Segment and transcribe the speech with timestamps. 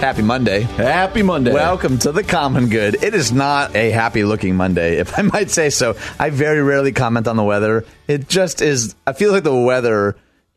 [0.00, 0.62] Happy Monday.
[0.62, 1.52] Happy Monday.
[1.52, 3.04] Welcome to the Common Good.
[3.04, 5.94] It is not a happy looking Monday, if I might say so.
[6.18, 7.84] I very rarely comment on the weather.
[8.08, 10.16] It just is, I feel like the weather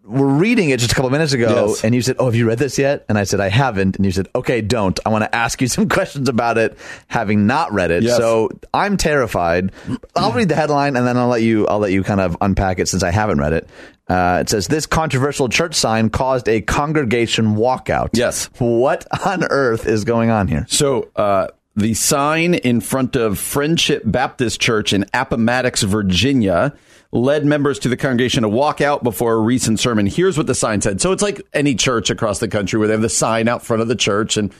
[0.06, 1.82] were reading it just a couple minutes ago, Yes.
[1.84, 4.04] and you said, "Oh, have you read this yet?" And I said, "I haven't." And
[4.04, 4.98] you said, "Okay, don't.
[5.06, 6.76] I want to ask you some questions about it,
[7.08, 8.16] having not read it." Yes.
[8.18, 9.72] So I'm terrified.
[10.14, 11.66] I'll read the headline, and then I'll let you.
[11.66, 13.68] I'll let you kind of unpack it since I haven't read it.
[14.06, 18.10] Uh, it says this controversial church sign caused a congregation walkout.
[18.12, 18.50] Yes.
[18.58, 20.66] What on earth is going on here?
[20.68, 26.74] So uh, the sign in front of Friendship Baptist Church in Appomattox, Virginia,
[27.10, 30.06] led members to the congregation to walk out before a recent sermon.
[30.06, 31.00] Here's what the sign said.
[31.00, 33.82] So it's like any church across the country where they have the sign out front
[33.82, 34.52] of the church and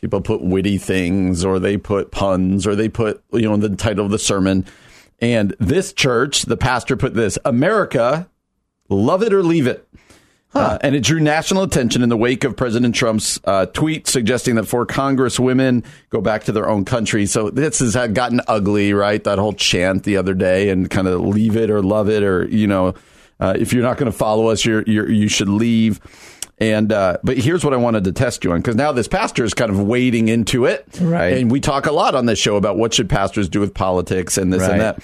[0.00, 4.04] people put witty things or they put puns or they put you know the title
[4.04, 4.64] of the sermon.
[5.20, 8.28] And this church, the pastor put this: America,
[8.88, 9.88] love it or leave it.
[10.56, 14.54] Uh, and it drew national attention in the wake of President Trump's uh, tweet suggesting
[14.56, 17.26] that four Congresswomen go back to their own country.
[17.26, 19.22] So this has gotten ugly, right?
[19.24, 22.48] That whole chant the other day and kind of leave it or love it or,
[22.48, 22.94] you know,
[23.38, 26.00] uh, if you're not going to follow us, you're, you're, you should leave.
[26.58, 29.44] And, uh, but here's what I wanted to test you on because now this pastor
[29.44, 30.86] is kind of wading into it.
[30.98, 31.36] Right.
[31.36, 34.38] And we talk a lot on this show about what should pastors do with politics
[34.38, 34.70] and this Right.
[34.70, 35.02] and that.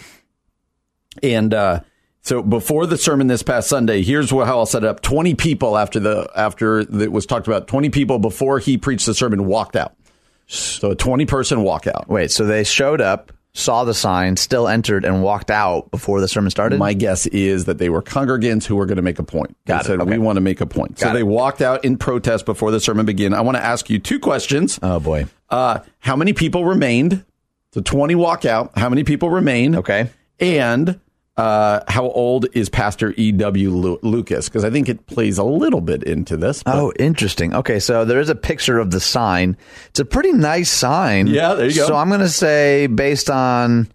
[1.23, 1.81] And uh,
[2.23, 5.77] so before the sermon this past Sunday, here's how I'll set it up: twenty people
[5.77, 9.77] after the after it was talked about, twenty people before he preached the sermon walked
[9.77, 9.95] out.
[10.47, 12.09] So a twenty person walkout.
[12.09, 16.29] Wait, so they showed up, saw the sign, still entered, and walked out before the
[16.29, 16.79] sermon started.
[16.79, 19.57] My guess is that they were congregants who were going to make a point.
[19.65, 19.87] They Got it.
[19.87, 20.11] said, Okay.
[20.11, 20.99] We want to make a point.
[20.99, 23.33] so Got they walked out in protest before the sermon began.
[23.35, 24.79] I want to ask you two questions.
[24.83, 25.27] oh boy.
[25.49, 27.25] Uh, how many people remained?
[27.73, 28.77] So 20 walk out.
[28.77, 29.77] How many people remain?
[29.77, 30.11] Okay.
[30.39, 31.01] And
[31.37, 33.71] uh, how old is Pastor E.W.
[33.71, 34.49] Lu- Lucas?
[34.49, 36.63] Because I think it plays a little bit into this.
[36.63, 37.55] but- Oh, interesting.
[37.55, 39.57] Okay, so there is a picture of the sign.
[39.89, 41.27] It's a pretty nice sign.
[41.29, 41.87] Yeah, there you go.
[41.87, 43.89] So I'm going to say, based on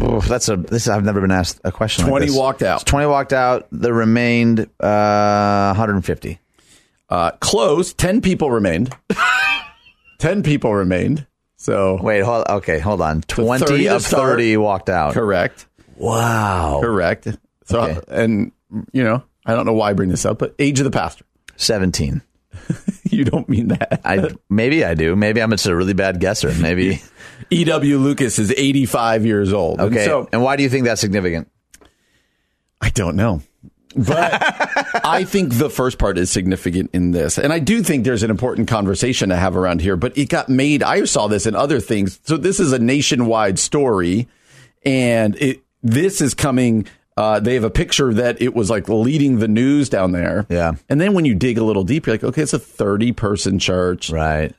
[0.00, 0.88] Oof, that's a this.
[0.88, 2.04] I've never been asked a question.
[2.04, 2.36] like 20 this.
[2.36, 2.84] walked out.
[2.84, 3.68] Twenty walked out.
[3.70, 6.40] There remained uh, 150.
[7.08, 7.94] Uh, close.
[7.94, 8.92] 10 people remained.
[10.18, 11.26] 10 people remained.
[11.56, 12.44] So, Wait, hold.
[12.48, 13.22] Okay, hold on.
[13.22, 14.04] 20 30 to of.
[14.04, 15.14] 30 walked out.
[15.14, 15.66] correct.
[15.96, 16.80] Wow.
[16.82, 17.28] Correct.
[17.66, 18.00] So, Okay.
[18.08, 18.52] and,
[18.92, 21.24] you know, I don't know why I bring this up, but age of the pastor.
[21.56, 22.22] 17.
[23.10, 24.00] You don't mean that.
[24.04, 25.14] I maybe I do.
[25.14, 26.52] Maybe I'm just a really bad guesser.
[26.54, 27.00] Maybe.
[27.50, 27.98] E.W.
[27.98, 29.78] Lucas is 85 years old.
[29.80, 30.04] And Okay.
[30.04, 31.48] so and why do you think that's significant?
[32.80, 33.40] I don't know.
[33.94, 34.32] But
[35.04, 37.38] I think the first part is significant in this.
[37.38, 40.48] And I do think there's an important conversation to have around here, but it got
[40.48, 40.82] made.
[40.82, 42.18] I saw this in other things.
[42.24, 44.26] So this is a nationwide story
[44.84, 46.86] and it, this is coming.
[47.16, 50.46] Uh, they have a picture that it was like leading the news down there.
[50.48, 50.72] Yeah.
[50.88, 53.58] And then when you dig a little deeper, you're like, okay, it's a 30 person
[53.60, 54.10] church.
[54.10, 54.52] Right.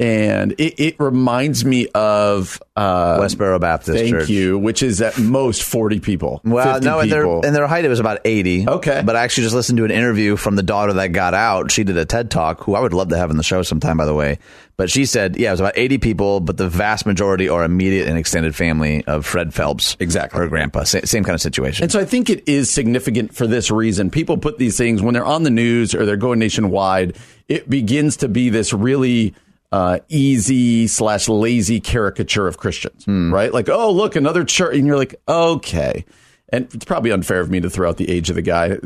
[0.00, 4.28] And it, it reminds me of, uh, Westboro Baptist thank Church.
[4.28, 6.40] you, which is at most 40 people.
[6.44, 8.68] Well, 50 no, in their, in their height, it was about 80.
[8.68, 9.02] Okay.
[9.04, 11.70] But I actually just listened to an interview from the daughter that got out.
[11.70, 13.96] She did a TED talk, who I would love to have in the show sometime,
[13.96, 14.40] by the way.
[14.76, 18.08] But she said, yeah, it was about 80 people, but the vast majority are immediate
[18.08, 19.96] and extended family of Fred Phelps.
[20.00, 20.40] Exactly.
[20.40, 20.82] Her grandpa.
[20.82, 21.84] Sa- same kind of situation.
[21.84, 24.10] And so I think it is significant for this reason.
[24.10, 28.16] People put these things when they're on the news or they're going nationwide, it begins
[28.16, 29.34] to be this really
[29.74, 33.52] uh, easy slash lazy caricature of Christians, right?
[33.52, 34.76] Like, oh, look, another church.
[34.76, 36.04] And you're like, okay.
[36.50, 38.76] And it's probably unfair of me to throw out the age of the guy.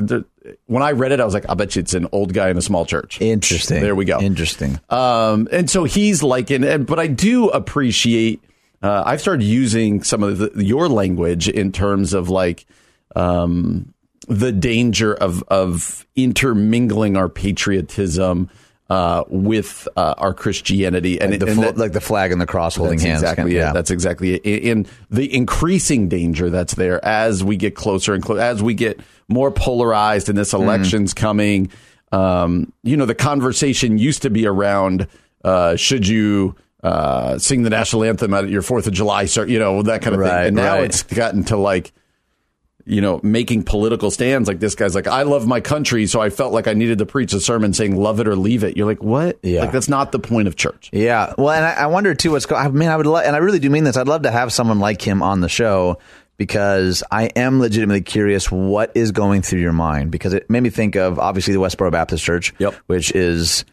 [0.64, 2.56] When I read it, I was like, I bet you it's an old guy in
[2.56, 3.20] a small church.
[3.20, 3.82] Interesting.
[3.82, 4.19] There we go.
[4.19, 4.81] Interesting.
[4.88, 8.43] Um, and so he's like, and but I do appreciate.
[8.82, 12.64] Uh, I've started using some of the, your language in terms of like
[13.14, 13.93] um,
[14.26, 18.49] the danger of of intermingling our patriotism
[18.90, 22.75] uh, with uh, our Christianity, and, the and that- like the flag and the cross
[22.76, 23.23] holding that's hands.
[23.23, 23.55] Exactly.
[23.55, 23.73] yeah.
[23.73, 24.70] That's exactly it.
[24.70, 29.00] And the increasing danger that's there as we get closer and closer, as we get
[29.29, 30.62] more polarized, and this Mm.
[30.62, 31.70] election's coming.
[32.12, 35.06] Um, you know, the conversation used to be around
[35.44, 39.58] uh, should you uh, sing the national anthem at your Fourth of July, cer- you
[39.58, 40.46] know, that kind of Right, thing.
[40.49, 40.85] And now right.
[40.85, 41.93] it's gotten to like.
[42.88, 46.31] You know, making political stands like this guy's like, I love my country, so I
[46.31, 48.79] felt like I needed to preach a sermon saying, love it or leave it.
[48.79, 49.38] You're like, what?
[49.43, 49.61] Yeah.
[49.61, 50.88] Like, that's not the point of church.
[50.93, 51.35] Yeah.
[51.37, 52.64] Well, and I, I wonder too what's going.
[52.64, 53.99] I mean, I would, lo- and I really do mean this.
[53.99, 55.99] I'd love to have someone like him on the show
[56.38, 60.70] because I am legitimately curious what is going through your mind because it made me
[60.70, 62.75] think of obviously the Westboro Baptist Church, Yep.
[62.87, 63.64] which is,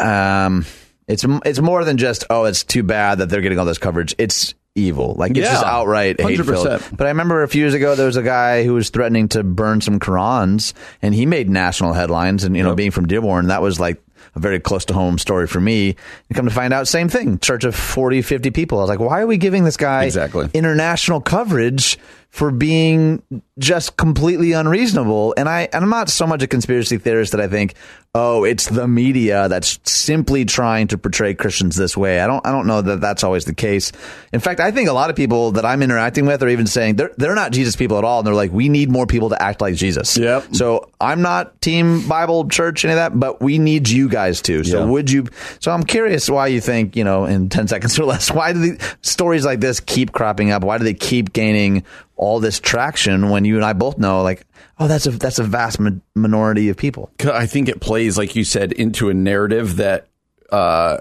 [0.00, 0.64] um,
[1.06, 4.14] it's it's more than just oh, it's too bad that they're getting all this coverage.
[4.18, 5.52] It's evil, like it's Yeah.
[5.52, 6.66] just outright hate filled.
[6.66, 6.96] 100%.
[6.96, 9.42] But I remember a few years ago there was a guy who was threatening to
[9.42, 10.72] burn some Qurans,
[11.02, 12.44] and he made national headlines.
[12.44, 14.00] And you know, being from Dearborn, that was like
[14.34, 15.96] a very close to home story for me.
[16.28, 17.38] And come to find out, same thing.
[17.38, 18.78] Church of 40, 50 people.
[18.78, 20.48] I was like, why are we giving this guy Exactly.
[20.54, 21.98] international coverage
[22.30, 23.22] for being
[23.58, 25.34] just completely unreasonable?
[25.36, 27.74] And I, and I'm not so much a conspiracy theorist that I think,
[28.14, 32.20] oh, it's the media that's simply trying to portray Christians this way.
[32.20, 33.92] I don't, I don't know that that's always the case.
[34.32, 36.96] In fact, I think a lot of people that I'm interacting with are even saying
[36.96, 38.18] they're, they're not Jesus people at all.
[38.20, 40.16] And they're like, we need more people to act like Jesus.
[40.16, 40.54] Yep.
[40.54, 44.64] So I'm not team Bible church, any of that, but we need you guys to.
[44.64, 44.84] So Yeah.
[44.86, 45.26] would you?
[45.60, 48.58] So I'm curious why you think, you know, in 10 seconds or less, why do
[48.60, 50.62] the stories like this keep cropping up?
[50.64, 51.84] Why do they keep gaining
[52.18, 54.44] all this traction when you and I both know, like,
[54.78, 57.10] oh, that's a, that's a vast mi- minority of people.
[57.24, 60.08] I think it plays, like you said, into a narrative that,
[60.50, 60.98] uh,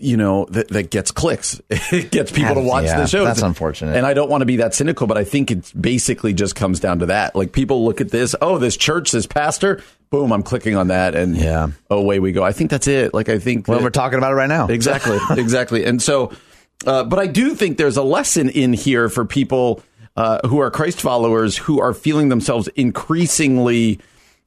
[0.00, 1.60] you know, that, that gets clicks.
[1.70, 3.96] It gets people to watch Yeah, the show that's unfortunate.
[3.96, 6.78] And I don't want to be that cynical, but I think it basically just comes
[6.78, 7.34] down to that.
[7.34, 11.14] Like people look at this, oh, this church, this pastor, boom, I'm clicking on that,
[11.16, 11.68] and Yeah.
[11.90, 12.44] away we go.
[12.44, 13.12] I think that's it.
[13.14, 14.68] Like I think Well, that- we're talking about it right now.
[14.68, 15.84] Exactly, exactly.
[15.84, 16.32] And so,
[16.86, 19.82] uh, but I do think there's a lesson in here for people
[20.18, 24.00] uh, who are Christ followers who are feeling themselves increasingly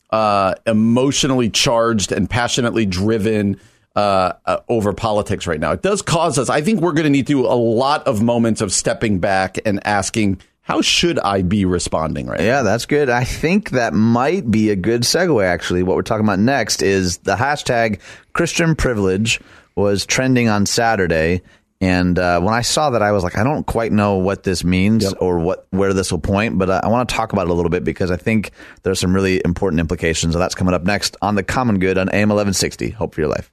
[0.10, 3.58] uh, emotionally charged and passionately driven
[3.96, 5.72] uh, uh, over politics right now.
[5.72, 6.50] It does cause us.
[6.50, 9.60] I think we're going to need to do a lot of moments of stepping back
[9.66, 12.46] and asking, how should I be responding right now?
[12.46, 13.10] Yeah, that's good.
[13.10, 15.84] I think that might be a good segue, actually.
[15.84, 18.02] What we're talking about next is the hashtag
[18.34, 19.40] Christian privilege
[19.78, 21.42] was trending on Saturday.
[21.82, 24.64] And uh, when I saw that, I was like, I don't quite know what this
[24.64, 27.50] means or what where this will point, but uh, I want to talk about it
[27.50, 28.52] a little bit because I think
[28.84, 30.34] there's some really important implications.
[30.34, 32.92] So that's coming up next on The Common Good on AM 1160.
[32.92, 33.52] Hope for your life.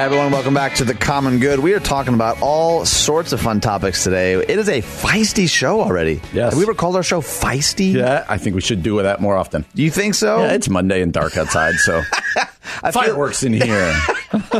[0.00, 0.32] Hi, everyone.
[0.32, 1.58] Welcome back to The Common Good.
[1.58, 4.32] We are talking about all sorts of fun topics today.
[4.32, 6.22] It is a feisty show already.
[6.32, 6.54] Yes.
[6.54, 7.92] Have we ever called our show feisty?
[7.92, 9.66] Yeah, I think we should do that more often.
[9.74, 10.40] Do you think so?
[10.40, 12.00] Yeah, it's Monday and dark outside, so
[12.82, 13.94] I feel- Fireworks in here.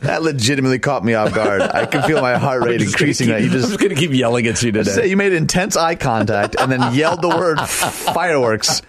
[0.00, 1.60] that legitimately caught me off guard.
[1.60, 3.28] I can feel my heart rate increasing.
[3.28, 5.06] That you just going to keep yelling at you today.
[5.06, 8.80] you made intense eye contact and then yelled the word fireworks,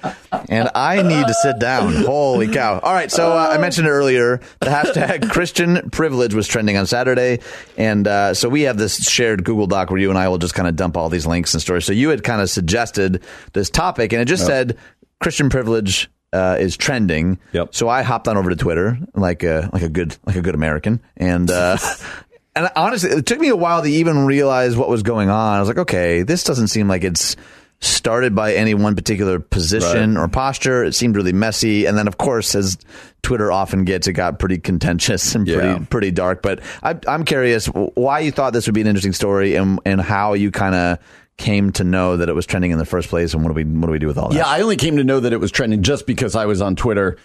[0.47, 1.93] and I need to sit down.
[1.93, 2.79] Holy cow!
[2.79, 4.39] All right, so uh, I mentioned earlier.
[4.61, 7.39] The hashtag Christian privilege was trending on Saturday,
[7.77, 10.53] and uh, so we have this shared Google Doc where you and I will just
[10.53, 11.83] kind of dump all these links and stories.
[11.83, 14.77] So you had kind of suggested this topic, and it just said
[15.19, 16.09] Christian privilege.
[16.31, 17.39] Uh, is trending.
[17.53, 17.73] Yep.
[17.73, 20.53] So I hopped on over to Twitter like a like a good like a good
[20.53, 21.77] American, and uh,
[22.55, 25.55] and honestly, it took me a while to even realize what was going on.
[25.57, 27.35] I was like, okay, this doesn't seem like it's
[27.81, 30.83] started by any one particular position or posture.
[30.83, 32.77] It seemed really messy, and then of course, as
[33.23, 35.79] Twitter often gets, it got pretty contentious and pretty Yeah.
[35.89, 36.41] pretty dark.
[36.43, 39.99] But I, I'm curious why you thought this would be an interesting story, and and
[40.01, 40.99] how you kind of
[41.39, 43.63] came to know that it was trending in the first place, and what do we
[43.63, 44.35] what do we do with all that?
[44.35, 46.75] yeah, I only came to know that it was trending just because I was on
[46.75, 47.17] Twitter.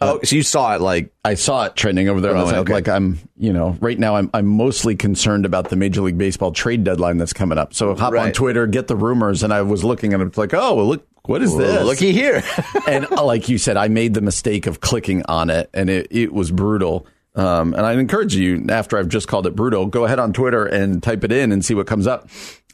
[0.00, 2.30] Oh, so you saw it like I saw it trending over there.
[2.32, 2.72] and I was Oh, like, okay.
[2.74, 6.52] like I'm, you know, right now I'm I'm mostly concerned about the Major League Baseball
[6.52, 7.72] trade deadline that's coming up.
[7.74, 10.74] So hop on Twitter, get the rumors, and I was looking and it's like, oh,
[10.74, 11.82] well, look, what is this?
[11.84, 12.42] looky here.
[12.86, 16.08] and uh, like you said, I made the mistake of clicking on it, and it,
[16.10, 17.06] it was brutal.
[17.34, 20.64] Um, and I'd encourage you, after I've just called it brutal, go ahead on Twitter
[20.66, 22.28] and type it in and see what comes up.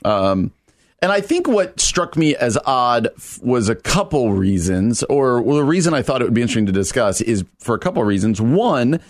[0.05, 0.51] Um,
[1.03, 3.09] and I think what struck me as odd
[3.43, 6.73] was a couple reasons, or well, the reason I thought it would be interesting to
[6.73, 8.41] discuss is for a couple reasons.
[8.41, 9.01] One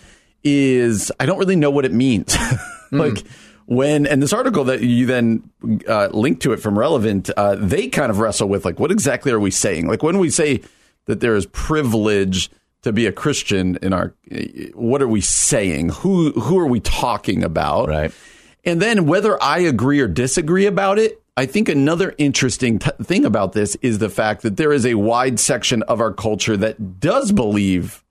[0.42, 2.34] is I don't really know what it means.
[2.90, 3.22] like
[3.66, 5.50] when, and this article that you then
[5.87, 9.30] uh, link to it from Relevant, uh, they kind of wrestle with like, what exactly
[9.30, 9.87] are we saying?
[9.87, 10.62] Like when we say
[11.06, 12.50] that there is privilege
[12.82, 14.14] to be a Christian in our,
[14.75, 15.90] what are we saying?
[15.90, 17.88] Who who are we talking about?
[17.88, 18.12] Right.
[18.64, 23.24] And then whether I agree or disagree about it, I think another interesting t- thing
[23.24, 27.00] about this is the fact that there is a wide section of our culture that
[27.00, 28.04] does believe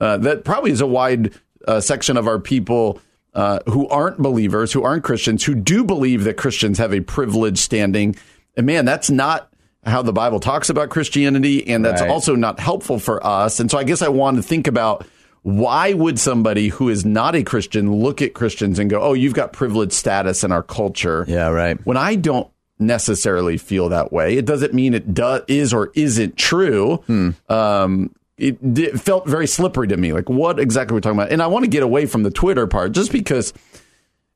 [0.00, 1.32] uh, that probably is a wide
[1.68, 2.98] uh, section of our people
[3.34, 7.58] uh, who aren't believers, who aren't Christians, who do believe that Christians have a privileged
[7.58, 8.16] standing.
[8.56, 9.52] And man, that's not
[9.84, 12.10] how the Bible talks about Christianity, and that's Right.
[12.10, 13.60] also not helpful for us.
[13.60, 15.06] And so I guess I want to think about
[15.42, 19.34] why would somebody who is not a Christian look at Christians and go, "Oh, you've
[19.34, 21.78] got privileged status in our culture." Yeah, right.
[21.84, 22.46] When I don't
[22.86, 26.96] necessarily feel that way, it doesn't mean it do- is or isn't true.
[27.06, 27.30] Hmm.
[27.48, 30.12] Um, it, d- felt very slippery to me.
[30.12, 31.30] Like, what exactly are we talking about?
[31.32, 33.52] And I want to get away from the Twitter part just because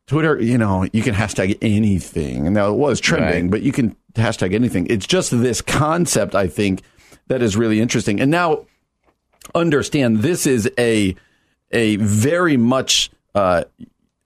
[0.06, 2.46] Twitter, you know, you can hashtag anything.
[2.46, 3.50] And now it was trending, Right.
[3.50, 4.86] but you can hashtag anything.
[4.88, 6.82] It's just this concept, I think,
[7.26, 8.20] that is really interesting.
[8.20, 8.66] And now
[9.54, 11.16] understand this is a
[11.72, 13.64] a very much uh,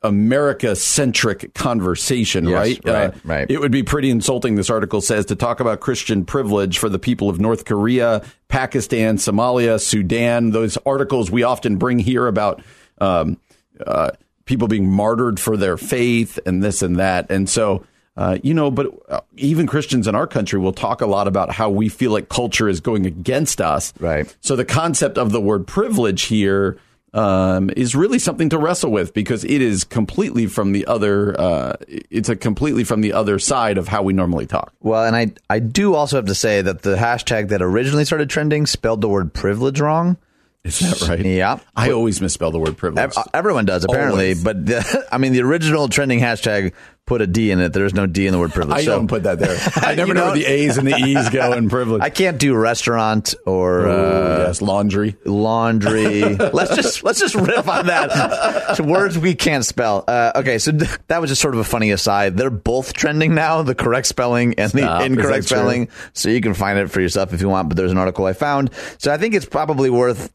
[0.03, 2.89] America centric conversation, Yes, right?
[2.89, 3.51] Uh, right, right.
[3.51, 6.99] It would be pretty insulting, this article says, to talk about Christian privilege for the
[6.99, 10.51] people of North Korea, Pakistan, Somalia, Sudan.
[10.51, 12.63] Those articles we often bring here about
[12.99, 13.39] um,
[13.87, 14.13] uh,
[14.47, 17.31] people being martyred for their faith and this and that.
[17.31, 17.85] And so,
[18.17, 21.53] uh, you know, but uh, even Christians in our country will talk a lot about
[21.53, 23.93] how we feel like culture is going against us.
[24.01, 24.35] Right.
[24.41, 26.79] So the concept of the word privilege here
[27.13, 31.39] um, is really something to wrestle with because it is completely from the other.
[31.41, 34.73] Uh, it's a completely from the other side of how we normally talk.
[34.81, 38.31] Well, and I I do also have to say that the hashtag that originally started
[38.31, 40.17] trending spelled the word privilege wrong.
[40.63, 41.25] Is that right?
[41.25, 41.59] Yeah.
[41.75, 43.15] I always misspell the word privilege.
[43.33, 44.45] Everyone does apparently, Always.
[44.45, 46.75] but the, I mean the original trending hashtag
[47.07, 47.73] put a D in it.
[47.73, 48.79] There's no D in the word privilege.
[48.79, 49.57] I so don't put that there.
[49.77, 52.03] I never know where the A's and the E's go in privilege.
[52.05, 55.17] I can't do restaurant or Ooh, uh, yes, laundry.
[55.25, 56.23] laundry.
[56.37, 58.77] let's just let's just riff on that.
[58.77, 60.05] So words we can't spell.
[60.07, 62.37] Uh, okay, so th- that was just sort of a funny aside.
[62.37, 65.03] They're both trending now, the correct spelling and the Stop.
[65.03, 65.57] Incorrect that true?
[65.59, 65.89] spelling.
[66.13, 67.69] So you can find it for yourself if you want.
[67.69, 68.71] But there's an article I found.
[68.99, 70.33] So I think it's probably worth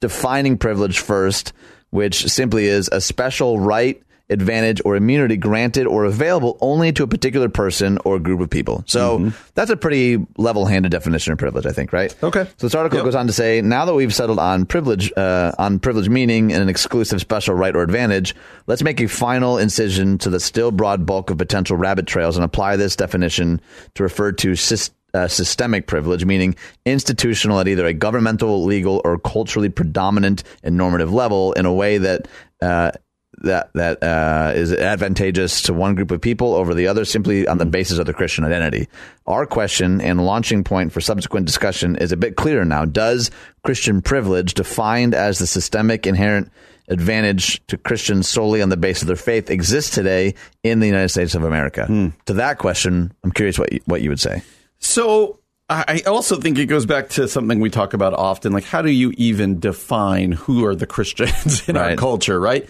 [0.00, 1.52] defining privilege first,
[1.90, 4.02] which simply is a special right.
[4.30, 8.84] Advantage or immunity granted or available only to a particular person or group of people.
[8.86, 12.10] So that's a pretty level handed definition of privilege, I think, right?
[12.12, 12.26] Mm-hmm.
[12.26, 12.44] Okay.
[12.56, 13.04] So this article Yep.
[13.04, 16.62] goes on to say, now that we've settled on privilege, uh, on privilege meaning and
[16.62, 18.34] an exclusive special right or advantage,
[18.66, 22.44] let's make a final incision to the still broad bulk of potential rabbit trails and
[22.44, 23.60] apply this definition
[23.94, 26.54] to refer to sys- uh, systemic privilege, meaning
[26.86, 31.98] institutional at either a governmental, legal, or culturally predominant and normative level in a way
[31.98, 32.28] that
[32.62, 32.92] uh,
[33.40, 37.58] that that uh, is advantageous to one group of people over the other simply on
[37.58, 38.88] the basis of the Christian identity.
[39.26, 42.84] Our question and launching point for subsequent discussion is a bit clearer now.
[42.84, 43.30] Does
[43.64, 46.50] Christian privilege, defined as the systemic inherent
[46.88, 51.08] advantage to Christians solely on the basis of their faith, exist today in the United
[51.08, 51.86] States of America?
[52.26, 54.42] To that question, I'm curious what you, what you would say.
[54.80, 55.38] So
[55.70, 58.52] I also think it goes back to something we talk about often.
[58.52, 62.68] Like, how do you even define who are the Christians in our culture, right?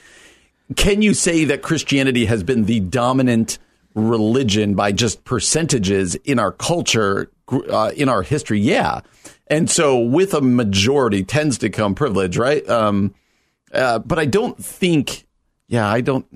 [0.76, 3.58] Can you say that Christianity has been the dominant
[3.94, 8.60] religion by just percentages in our culture, uh, in our history?
[8.60, 9.00] Yeah.
[9.48, 12.66] And so with a majority tends to come privilege, right?
[12.68, 13.14] Um,
[13.72, 15.26] uh, but I don't think,
[15.66, 16.26] yeah, I don't.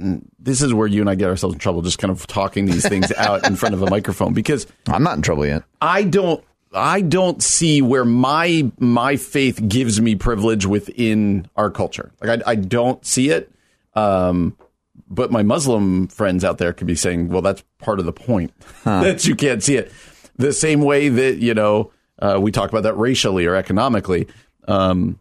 [0.43, 2.89] This is where you and I get ourselves in trouble, just kind of talking these
[2.89, 5.63] things out in front of a microphone because I'm not in trouble yet.
[5.81, 12.13] I don't I don't see where my my faith gives me privilege within our culture.
[12.21, 13.51] Like I, I don't see it.
[13.95, 14.57] Um,
[15.09, 18.53] but my Muslim friends out there could be saying, "Well, that's part of the point
[18.85, 19.93] that you can't see it."
[20.37, 24.29] The same way that you know uh, we talk about that racially or economically.
[24.67, 25.21] Um,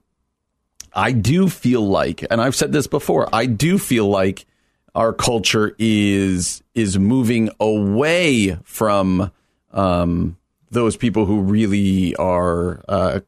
[0.95, 4.45] I do feel like, and I've said this before, I do feel like
[4.95, 9.31] our culture is is moving away from
[9.71, 10.37] um,
[10.69, 13.19] those people who really are uh,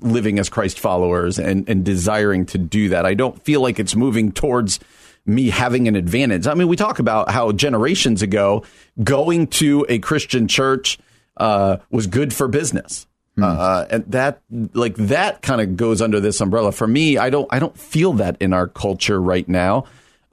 [0.00, 3.06] living as Christ followers and, and desiring to do that.
[3.06, 4.80] I don't feel like it's moving towards
[5.26, 6.46] me having an advantage.
[6.46, 8.64] I mean, we talk about how generations ago
[9.02, 10.98] going to a Christian church
[11.36, 13.06] uh, was good for business.
[13.36, 14.40] Uh, and that
[14.74, 16.70] like that kind of goes under this umbrella.
[16.70, 19.86] For me, I don't I don't feel that in our culture right now.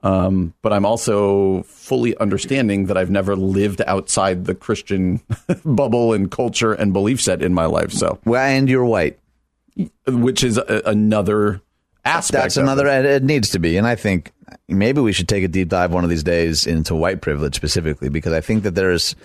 [0.04, 5.20] Um, but I'm also fully understanding that I've never lived outside the Christian
[5.64, 7.92] bubble and culture and belief set in my life.
[7.92, 9.18] So, Well, and you're white.
[10.06, 11.60] Which is a, another
[12.04, 12.42] aspect.
[12.42, 12.86] That's another.
[12.86, 13.04] it.
[13.04, 14.32] It, needs to be, and I think
[14.68, 18.08] maybe we should take a deep dive one of these days into white privilege specifically
[18.08, 19.16] because I think that there's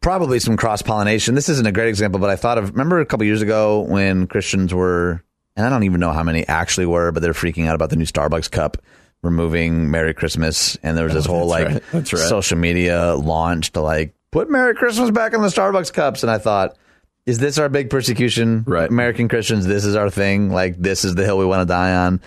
[0.00, 1.34] probably some cross pollination.
[1.34, 4.26] This isn't a great example, but I thought of remember a couple years ago when
[4.26, 5.22] Christians were,
[5.56, 7.96] and I don't even know how many actually were, but they're freaking out about the
[7.96, 8.78] new Starbucks cup
[9.22, 11.92] removing Merry Christmas, and there was this oh, whole like Oh, right.
[11.92, 12.06] Right.
[12.06, 16.38] social media launch to like put Merry Christmas back in the Starbucks cups, and I
[16.38, 16.76] thought.
[17.24, 18.64] Is this our big persecution?
[18.66, 18.88] Right.
[18.88, 20.50] American Christians, this is our thing.
[20.50, 22.20] Like, this is the hill we want to die on.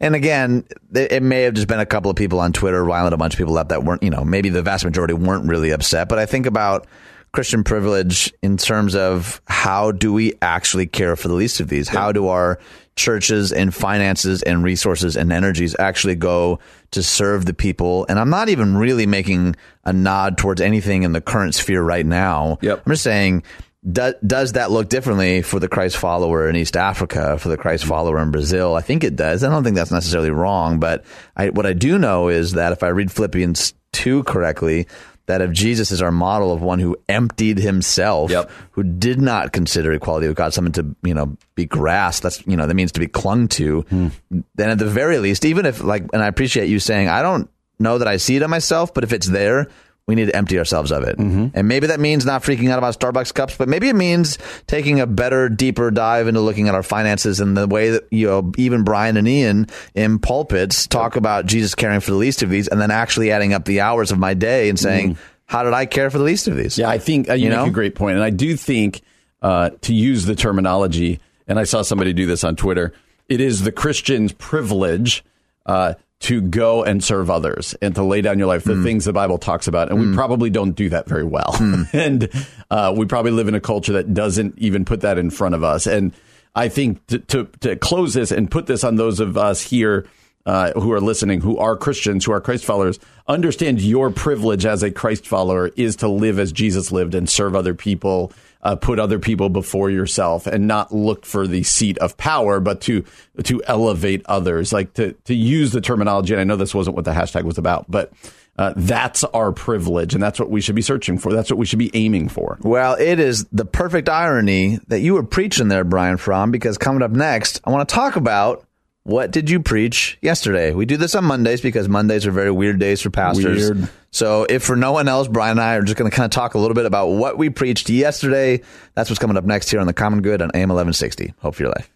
[0.00, 0.64] And again,
[0.94, 3.38] it may have just been a couple of people on Twitter riling a bunch of
[3.38, 6.08] people up that weren't, you know, maybe the vast majority weren't really upset.
[6.08, 6.86] But I think about
[7.32, 11.86] Christian privilege in terms of how do we actually care for the least of these?
[11.86, 12.58] How do our
[12.96, 16.58] churches and finances and resources and energies actually go
[16.92, 18.06] to serve the people?
[18.08, 22.06] And I'm not even really making a nod towards anything in the current sphere right
[22.06, 22.58] now.
[22.62, 22.82] Yep.
[22.84, 23.44] I'm just saying,
[23.88, 27.84] do, does that look differently for the Christ follower in East Africa, for the Christ
[27.84, 27.90] mm-hmm.
[27.90, 28.74] follower in Brazil?
[28.74, 29.42] I think it does.
[29.42, 31.04] I don't think that's necessarily wrong, but
[31.36, 34.86] I, what I do know is that if I read Philippians 2 correctly,
[35.26, 38.50] that if Jesus is our model of one who emptied himself, Yep.
[38.72, 42.56] who did not consider equality with God something to, you know, be grasped, that's, you
[42.56, 44.08] know, that means to be clung to, hmm.
[44.56, 47.48] then at the very least, even if like, and I appreciate you saying, I don't
[47.78, 49.68] know that I see it in myself, but if it's there,
[50.10, 51.16] we need to empty ourselves of it.
[51.18, 55.00] And maybe that means not freaking out about Starbucks cups, but maybe it means taking
[55.00, 58.52] a better, deeper dive into looking at our finances and the way that, you know,
[58.58, 62.68] even Brian and Ian in pulpits talk about Jesus caring for the least of these
[62.68, 65.86] and then actually adding up the hours of my day and saying, how did I
[65.86, 66.76] care for the least of these?
[66.76, 67.64] Yeah, I think uh, you, You make know?
[67.66, 69.02] a great point, and I do think
[69.42, 71.20] uh, to use the terminology.
[71.48, 72.92] And I saw somebody do this on Twitter.
[73.28, 75.24] It is the Christian's privilege
[75.66, 79.12] uh, to go and serve others and to lay down your life the things the
[79.12, 79.90] Bible talks about.
[79.90, 81.56] And we probably don't do that very well.
[81.94, 82.28] and
[82.70, 85.64] uh, we probably live in a culture that doesn't even put that in front of
[85.64, 85.86] us.
[85.86, 86.12] And
[86.54, 90.06] I think to, to, to close this and put this on those of us here
[90.44, 94.82] uh, who are listening, who are Christians, who are Christ followers, understand your privilege as
[94.82, 98.98] a Christ follower is to live as Jesus lived and serve other people, uh, put
[98.98, 103.04] other people before yourself, and not look for the seat of power, but to
[103.44, 104.72] to elevate others.
[104.72, 106.34] Like to to use the terminology.
[106.34, 108.12] And I know this wasn't what the hashtag was about, but
[108.58, 111.32] uh, that's our privilege, and that's what we should be searching for.
[111.32, 112.58] That's what we should be aiming for.
[112.60, 117.02] Well, it is the perfect irony that you were preaching there, Brian Fromm, because coming
[117.02, 118.66] up next, I want to talk about
[119.04, 120.72] what did you preach yesterday?
[120.72, 123.70] We do this on Mondays because Mondays are very weird days for pastors.
[123.70, 123.88] Weird.
[124.10, 126.30] So, if for no one else, Brian and I are just going to kind of
[126.30, 128.60] talk a little bit about what we preached yesterday.
[128.94, 131.34] That's what's coming up next here on the Common Good on AM 1160.
[131.38, 131.90] Hope for your life.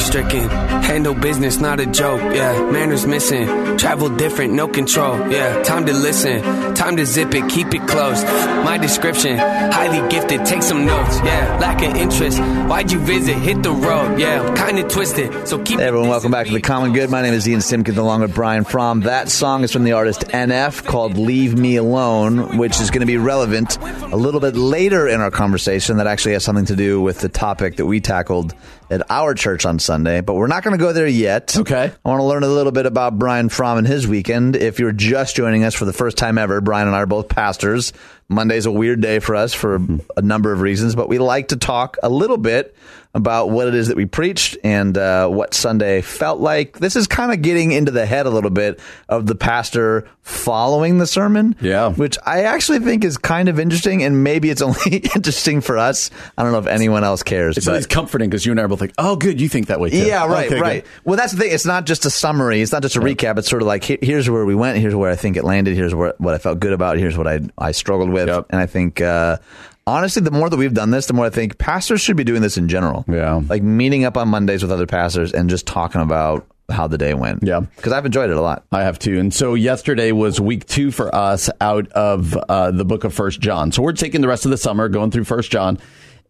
[0.00, 0.48] Panic stricken,
[0.82, 2.20] handle business, not a joke.
[2.34, 5.30] Yeah, manners missing, travel different, no control.
[5.30, 6.42] Yeah, time to listen,
[6.74, 8.24] time to zip it, keep it close.
[8.64, 11.18] My description, highly gifted, take some notes.
[11.18, 13.36] Yeah, lack of interest, why'd you visit?
[13.36, 14.18] Hit the road.
[14.18, 16.60] Yeah, kinda twisted, so keep Hey everyone, welcome back to the.
[16.60, 17.10] Common Good.
[17.10, 19.02] My name is Ian Simpkins along with Brian Fromm.
[19.02, 23.06] That song is from the artist NF called Leave Me Alone, which is going to
[23.06, 23.76] be relevant
[24.12, 27.28] a little bit later in our conversation that actually has something to do with the
[27.28, 28.54] topic that we tackled
[28.90, 31.56] at our church on Sunday, but we're not going to go there yet.
[31.56, 31.92] Okay.
[32.04, 34.56] I want to learn a little bit about Brian Fromm and his weekend.
[34.56, 37.28] If you're just joining us for the first time ever, Brian and I are both
[37.28, 37.92] pastors.
[38.28, 39.80] Monday's a weird day for us for
[40.16, 42.74] a number of reasons, but we like to talk a little bit
[43.12, 46.78] about what it is that we preached and uh, what Sunday felt like.
[46.78, 50.98] This is kind of getting into the head a little bit of the pastor following
[50.98, 51.56] the sermon.
[51.60, 51.90] Yeah.
[51.92, 56.10] Which I actually think is kind of interesting, and maybe it's only interesting for us.
[56.38, 57.56] I don't know if anyone else cares.
[57.56, 59.66] It's but- always comforting because you and I are both like, oh, good, you think
[59.66, 59.96] that way too.
[60.06, 60.84] yeah, right, Okay, right.
[60.84, 60.90] good.
[61.04, 61.52] Well, that's the thing.
[61.52, 62.60] It's not just a summary.
[62.62, 63.38] It's not just a recap.
[63.38, 64.78] It's sort of like here's where we went.
[64.78, 65.74] Here's where I think it landed.
[65.74, 66.96] Here's where, what I felt good about.
[66.96, 68.28] Here's what I I struggled with.
[68.28, 68.46] Yep.
[68.50, 69.38] And I think uh,
[69.86, 72.42] honestly, the more that we've done this, the more I think pastors should be doing
[72.42, 73.04] this in general.
[73.08, 73.40] Yeah.
[73.48, 77.14] like meeting up on Mondays with other pastors and just talking about how the day
[77.14, 77.42] went.
[77.42, 77.60] Yeah.
[77.76, 78.64] because I've enjoyed it a lot.
[78.70, 79.18] I have too.
[79.18, 83.40] And so yesterday was week two for us out of uh, the book of First
[83.40, 83.72] John.
[83.72, 85.78] So we're taking the rest of the summer going through First John,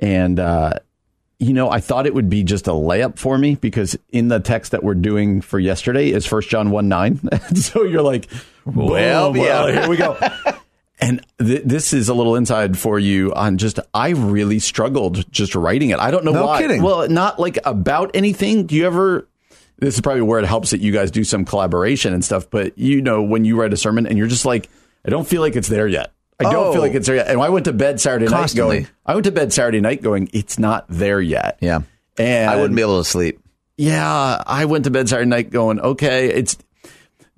[0.00, 0.72] and uh,
[1.38, 4.40] you know I thought it would be just a layup for me because in the
[4.40, 7.20] text that we're doing for yesterday is First John one nine.
[7.54, 8.30] so you're like,
[8.64, 9.70] Well, boom, yeah.
[9.72, 10.16] here we go.
[11.00, 15.54] And th- this is a little inside for you on just I really struggled just
[15.54, 15.98] writing it.
[15.98, 16.60] I don't know No why.
[16.60, 16.82] kidding.
[16.82, 18.66] Well, not like about anything.
[18.66, 19.26] Do you ever?
[19.78, 22.50] This is probably where it helps that you guys do some collaboration and stuff.
[22.50, 24.68] But you know, when you write a sermon and you're just like,
[25.06, 26.12] I don't feel like it's there yet.
[26.38, 26.72] I don't Oh.
[26.72, 26.96] feel like oh.
[26.96, 27.28] it's there yet.
[27.28, 28.80] And I went to bed Saturday Constantly.
[28.80, 28.94] night going.
[29.06, 30.28] I went to bed Saturday night going.
[30.34, 31.58] It's not there yet.
[31.62, 31.80] Yeah,
[32.18, 33.40] And I wouldn't be able to sleep.
[33.78, 36.56] yeah, I went to bed Saturday night going, okay, it's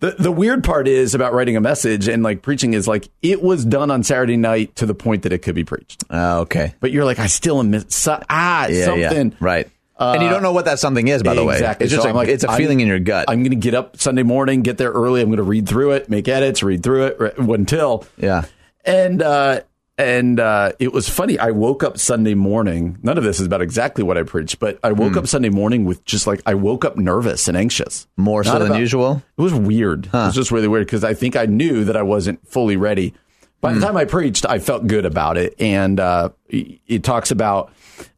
[0.02, 3.40] the the weird part is about writing a message and like preaching is like it
[3.40, 6.02] was done on Saturday night to the point that it could be preached.
[6.10, 6.74] Uh, okay.
[6.80, 9.36] But you're like, I still am miss- so, ah Yeah, something yeah.
[9.40, 9.70] Right.
[10.00, 11.54] and you don't know what that something is, by the way.
[11.54, 11.84] Exactly.
[11.84, 13.26] It's just So I'm like, it's a I'm- feeling in your gut.
[13.28, 15.20] I'm going to get up Sunday morning, get there early.
[15.20, 18.44] I'm going to read through it, make edits, read through it re- until yeah.
[18.84, 19.60] and uh,
[19.98, 21.38] and uh, it was funny.
[21.38, 22.98] I woke up Sunday morning.
[23.02, 25.00] None of this is about exactly what I preached, but I Hmm.
[25.00, 28.06] woke up Sunday morning with just like I woke up nervous and anxious.
[28.16, 29.22] More so than about- usual?
[29.38, 30.06] It was weird.
[30.06, 33.14] It was just really weird because I think I knew that I wasn't fully ready.
[33.60, 33.80] By Hmm.
[33.80, 37.70] the time I preached, I felt good about it, and uh, it, it talks about.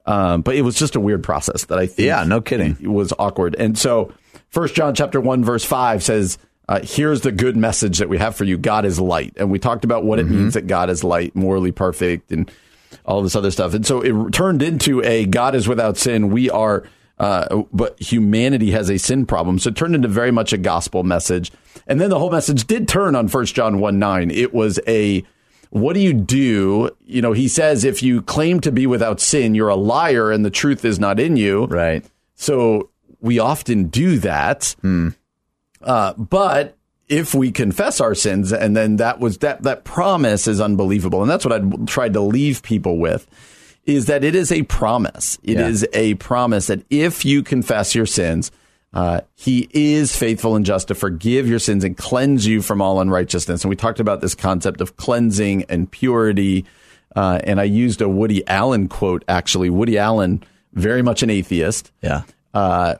[0.06, 2.06] Um, but it was just a weird process that I think.
[2.06, 2.76] Yeah, no kidding.
[2.80, 4.12] It was awkward, and so
[4.50, 6.38] First John chapter one verse five says.
[6.68, 8.57] Uh, here's the good message that we have for you.
[8.57, 9.35] God is light.
[9.37, 10.35] And we talked about what it Mm-hmm.
[10.37, 12.50] means that God is light, morally perfect, and
[13.05, 13.74] all this other stuff.
[13.74, 16.31] And so it turned into a God is without sin.
[16.31, 16.85] We are,
[17.18, 19.59] uh, but humanity has a sin problem.
[19.59, 21.53] So it turned into very much a gospel message.
[21.87, 24.31] And then the whole message did turn on First John 1 9.
[24.31, 25.22] It was a,
[25.68, 26.90] what do you do?
[27.05, 30.44] You know, he says, if you claim to be without sin, you're a liar and
[30.46, 31.66] the truth is not in you.
[31.66, 32.05] Right.
[32.37, 32.88] So
[33.20, 34.74] we often do that.
[35.84, 36.76] Uh, but
[37.08, 41.30] if we confess our sins, and then that was that that promise is unbelievable, and
[41.30, 43.26] that's what I tried to leave people with,
[43.84, 45.38] is that it is a promise.
[45.42, 46.00] It is Yeah.
[46.00, 48.50] a promise that if you confess your sins,
[48.94, 53.00] uh, He is faithful and just to forgive your sins and cleanse you from all
[53.00, 53.62] unrighteousness.
[53.64, 56.64] And we talked about this concept of cleansing and purity.
[57.14, 59.24] Uh, and I used a Woody Allen quote.
[59.28, 60.42] Actually, Woody Allen,
[60.72, 62.22] very much an atheist Yeah.
[62.54, 62.94] Uh,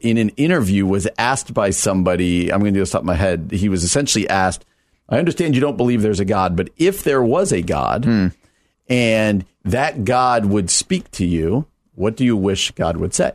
[0.00, 2.50] in an interview was asked by somebody.
[2.52, 3.50] I'm going to do this off the top of my head.
[3.52, 4.64] He was essentially asked,
[5.08, 8.06] "I understand you don't believe there's a God, but if there was a God,
[8.88, 13.32] and that God would speak to you, what do you wish God would say?"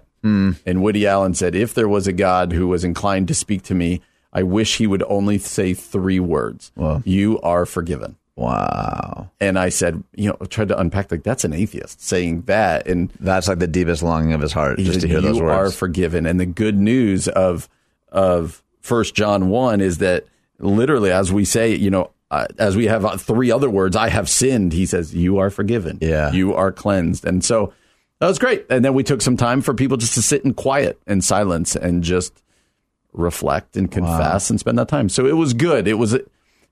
[0.66, 3.76] And Woody Allen said, "If there was a God who was inclined to speak to
[3.76, 4.02] me,
[4.34, 6.72] I wish he would only say three words:
[7.04, 9.30] You are forgiven." Wow.
[9.40, 13.10] And I said, you know, tried to unpack like that's an atheist saying that, and
[13.20, 15.40] That's like the deepest longing of his heart, he just to hear those words.
[15.40, 16.26] you are forgiven.
[16.26, 17.70] And the good news of
[18.12, 20.26] of First John one is that
[20.60, 24.10] literally, as we say, you know, uh, as we have uh, three other words, I
[24.10, 24.74] have sinned.
[24.74, 25.98] He says, you are forgiven.
[26.02, 26.32] Yeah.
[26.32, 27.26] you are cleansed.
[27.26, 27.74] And so
[28.20, 28.66] that was great.
[28.70, 31.76] And then we took some time for people just to sit in quiet and silence
[31.76, 32.42] and just
[33.14, 35.08] reflect and confess and spend that time.
[35.10, 35.88] So it was good.
[35.88, 36.18] It was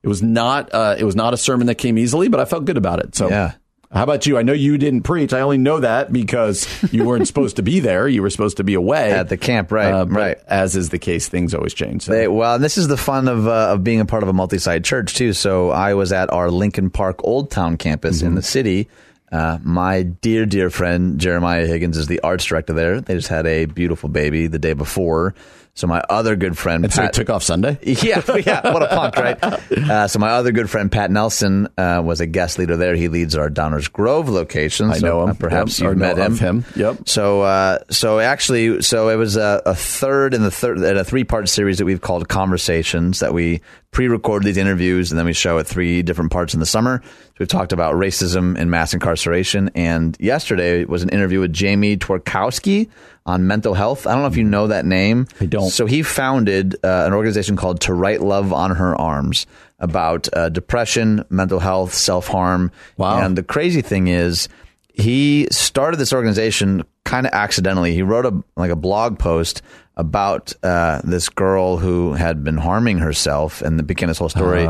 [0.04, 2.64] it was not uh, it was not a sermon that came easily, but I felt
[2.66, 3.16] good about it.
[3.16, 3.52] So Yeah.
[3.90, 4.36] how about you?
[4.38, 5.32] I know you didn't preach.
[5.32, 8.06] I only know that because you weren't supposed to be there.
[8.06, 10.38] You were supposed to be away At the camp, right, Uh, right.
[10.46, 12.02] As is the case, things always change.
[12.02, 12.12] So.
[12.12, 14.84] They, well, this is the fun of uh, of being a part of a multi-site
[14.84, 15.32] church too.
[15.32, 18.26] So I was at our Lincoln Park Old Town campus Mm-hmm.
[18.28, 18.88] in the city.
[19.32, 23.00] Uh, my dear, dear friend Jeremiah Higgins is the arts director there.
[23.00, 25.34] They just had a beautiful baby the day before.
[25.76, 27.78] So my other good friend and so it took off Sunday.
[27.82, 29.38] yeah, yeah, what a punk, right?
[29.84, 32.94] Uh, so my other good friend Pat Nelson uh, was a guest leader there.
[32.94, 34.88] He leads our Downers Grove location.
[34.90, 35.30] I so, know him.
[35.30, 36.32] uh, perhaps Yep, you've met him.
[36.32, 36.64] of him.
[36.76, 37.08] Yep.
[37.08, 41.04] So, uh, so actually, so it was a, a third in the third, in a
[41.04, 43.60] three part series that we've called Conversations that we
[43.94, 47.00] pre-record these interviews and then we show at three different parts in the summer.
[47.02, 49.70] So we've talked about racism and mass incarceration.
[49.74, 52.90] And yesterday was an interview with Jamie Tworkowski
[53.24, 54.06] on mental health.
[54.06, 55.26] I don't know if you know that name.
[55.40, 55.70] I don't.
[55.70, 59.46] So he founded uh, an organization called To Write Love on Her Arms.
[59.78, 62.70] about uh, depression, mental health, self harm.
[62.96, 63.20] Wow.
[63.20, 64.48] And the crazy thing is,
[64.92, 67.94] he started this organization kind of accidentally.
[67.94, 69.62] He wrote a like a blog post
[69.96, 74.64] about uh, this girl who had been harming herself, and it became this whole story.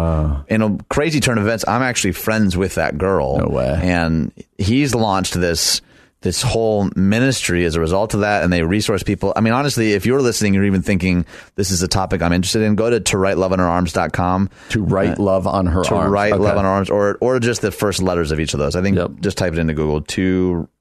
[0.49, 3.39] In a crazy turn of events, I'm actually friends with that girl.
[3.39, 3.79] No way.
[3.83, 5.81] And he's launched this
[6.21, 9.33] this whole ministry as a result of that, and they resource people.
[9.37, 12.63] I mean, honestly, if you're listening, you're even thinking this is a topic I'm interested
[12.63, 12.77] in.
[12.77, 16.11] Go to to write love on her arms.com To write love on her to arms.
[16.11, 16.43] write Okay.
[16.43, 18.75] love on her arms, or or just the first letters of each of those.
[18.77, 19.11] I think Yep.
[19.21, 20.01] just type it into Google.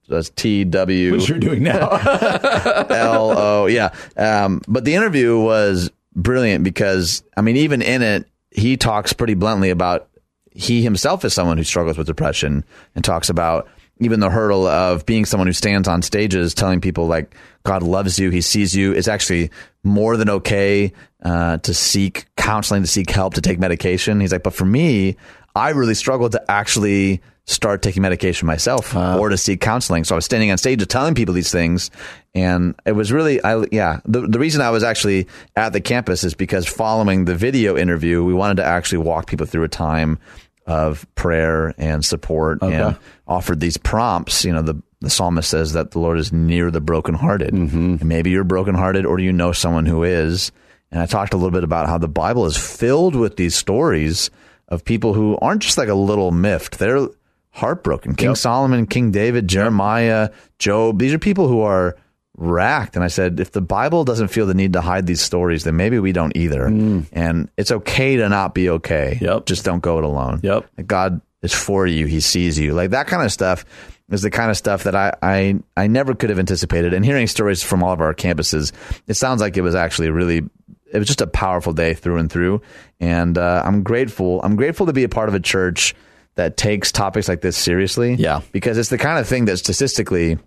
[0.08, 1.88] That's T W Which you're doing now.
[2.90, 3.66] L O.
[3.66, 3.94] Yeah.
[4.16, 9.34] Um, but the interview was brilliant because, I mean, even in it, he talks pretty
[9.34, 10.08] bluntly about
[10.52, 12.64] he himself is someone who struggles with depression
[12.94, 17.06] and talks about even the hurdle of being someone who stands on stages telling people
[17.06, 18.92] like God loves you, He sees you.
[18.92, 19.50] It's actually
[19.82, 24.20] more than okay uh, to seek counseling, to seek help, to take medication.
[24.20, 25.16] He's like, but for me,
[25.54, 30.04] I really struggled to actually start taking medication myself or to seek counseling.
[30.04, 31.90] So I was standing on stage telling people these things.
[32.34, 36.24] And it was really, I, yeah, the, the reason I was actually at the campus
[36.24, 40.18] is because following the video interview, we wanted to actually walk people through a time
[40.66, 42.96] of prayer and support and
[43.28, 44.44] offered these prompts.
[44.44, 47.52] You know, the, the psalmist says that the Lord is near the brokenhearted.
[47.52, 47.96] Mm-hmm.
[48.00, 50.50] And maybe you're brokenhearted or you know someone who is.
[50.90, 54.30] And I talked a little bit about how the Bible is filled with these stories
[54.68, 56.78] of people who aren't just like a little miffed.
[56.78, 57.08] They're
[57.54, 58.16] heartbroken.
[58.16, 58.36] King Yep.
[58.36, 60.98] Solomon, King David, Jeremiah, Job.
[60.98, 61.96] These are people who are
[62.36, 62.96] racked.
[62.96, 65.76] And I said, if the Bible doesn't feel the need to hide these stories, then
[65.76, 66.66] maybe we don't either.
[66.66, 69.18] And it's okay to not be okay.
[69.20, 69.46] Yep.
[69.46, 70.40] Just don't go it alone.
[70.42, 70.68] Yep.
[70.86, 72.06] God is for you.
[72.06, 72.74] He sees you.
[72.74, 73.64] Like that kind of stuff
[74.10, 76.92] is the kind of stuff that I, I, I never could have anticipated.
[76.92, 78.72] And hearing stories from all of our campuses,
[79.06, 80.38] it sounds like it was actually really,
[80.92, 82.62] it was just a powerful day through and through.
[82.98, 84.40] And uh, I'm grateful.
[84.42, 85.94] I'm grateful to be a part of a church
[86.36, 88.14] that takes topics like this seriously.
[88.14, 88.40] Yeah.
[88.52, 90.38] Because it's the kind of thing that statistically,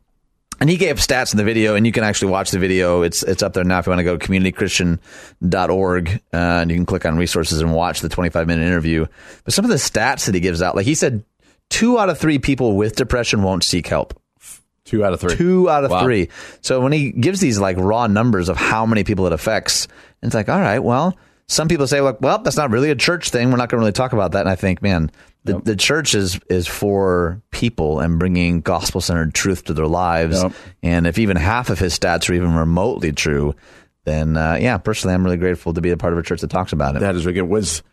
[0.59, 3.03] and he gave stats in the video, and you can actually watch the video.
[3.03, 6.77] It's it's up there now if you want to go to communitychristian.org uh, and you
[6.77, 9.05] can click on resources and watch the 25 minute interview.
[9.43, 11.23] But some of the stats that he gives out, like he said,
[11.69, 14.19] two out of three people with depression won't seek help.
[14.85, 15.35] Two out of three.
[15.35, 16.03] Two out of Wow.
[16.03, 16.29] three.
[16.61, 19.87] So when he gives these like raw numbers of how many people it affects,
[20.23, 21.17] it's like, all right, well,
[21.49, 23.51] some people say, like, well, that's not really a church thing.
[23.51, 24.41] We're not going to really talk about that.
[24.41, 25.11] And I think, man,
[25.47, 30.43] the, the church is is for people and bringing gospel centered truth to their lives.
[30.43, 30.53] Yep.
[30.83, 33.55] And if even half of his stats are even remotely true,
[34.03, 36.49] then uh, yeah, personally, I'm really grateful to be a part of a church that
[36.49, 36.99] talks about it.
[36.99, 37.49] That is really good.
[37.49, 37.83] Was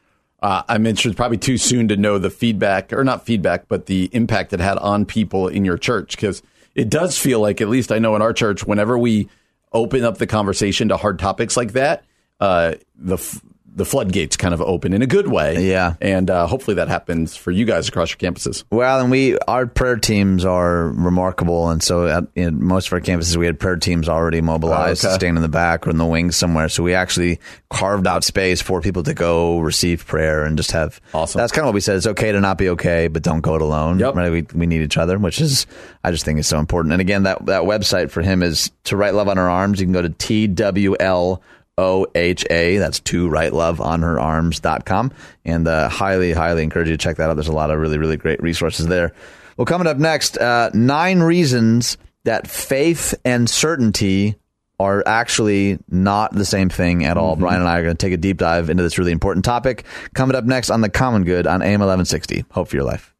[0.42, 3.86] uh, I mentioned it's probably too soon to know the feedback, or not feedback, but
[3.86, 6.42] the impact it had on people in your church because
[6.74, 9.28] it does feel like, at least I know in our church, whenever we
[9.72, 12.04] open up the conversation to hard topics like that,
[12.40, 13.40] uh, the f-
[13.76, 15.68] the floodgates kind of open in a good way.
[15.68, 15.94] Yeah.
[16.00, 18.62] and uh, hopefully that happens for you guys across your campuses.
[18.70, 23.00] Well, and we our prayer teams are remarkable, and so at in most of our
[23.00, 25.16] campuses we had prayer teams already mobilized, Oh, okay.
[25.16, 26.68] staying in the back or in the wings somewhere.
[26.68, 31.00] So we actually carved out space for people to go receive prayer and just have.
[31.12, 31.38] Awesome.
[31.40, 31.96] That's kind of what we said.
[31.96, 33.98] It's okay to not be okay, but don't go it alone.
[33.98, 34.14] Yep.
[34.14, 34.30] Right?
[34.30, 35.66] We we need each other, which is
[36.04, 36.92] I just think is so important.
[36.92, 39.80] And again, that that website for him is to write love on her arms.
[39.80, 41.40] You can go to TWL.
[41.78, 42.78] OHA.
[42.78, 45.12] That's to write love on her arms.com.
[45.44, 47.34] And uh, highly, highly encourage you to check that out.
[47.34, 49.12] There's a lot of really, really great resources there.
[49.56, 54.36] Well, coming up next, uh, nine reasons that faith and certainty
[54.80, 57.36] are actually not the same thing at all.
[57.36, 59.84] Brian and I are going to take a deep dive into this really important topic.
[60.14, 62.44] Coming up next on The Common Good on AM 1160.
[62.50, 63.14] Hope for your life.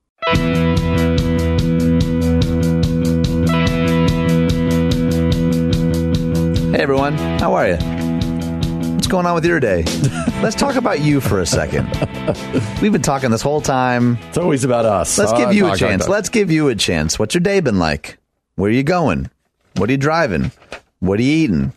[6.75, 7.94] Hey everyone, how are you?
[9.15, 9.85] Going on with your day?
[10.43, 11.87] Let's talk about you for a second.
[12.83, 14.19] We've been talking this whole time.
[14.29, 15.17] It's always about us.
[15.17, 16.09] Let's give you a chance.
[16.09, 17.17] Let's give you a chance.
[17.17, 18.19] What's your day been like?
[18.57, 19.31] Where are you going?
[19.77, 20.51] What are you driving?
[20.99, 21.73] What are you eating?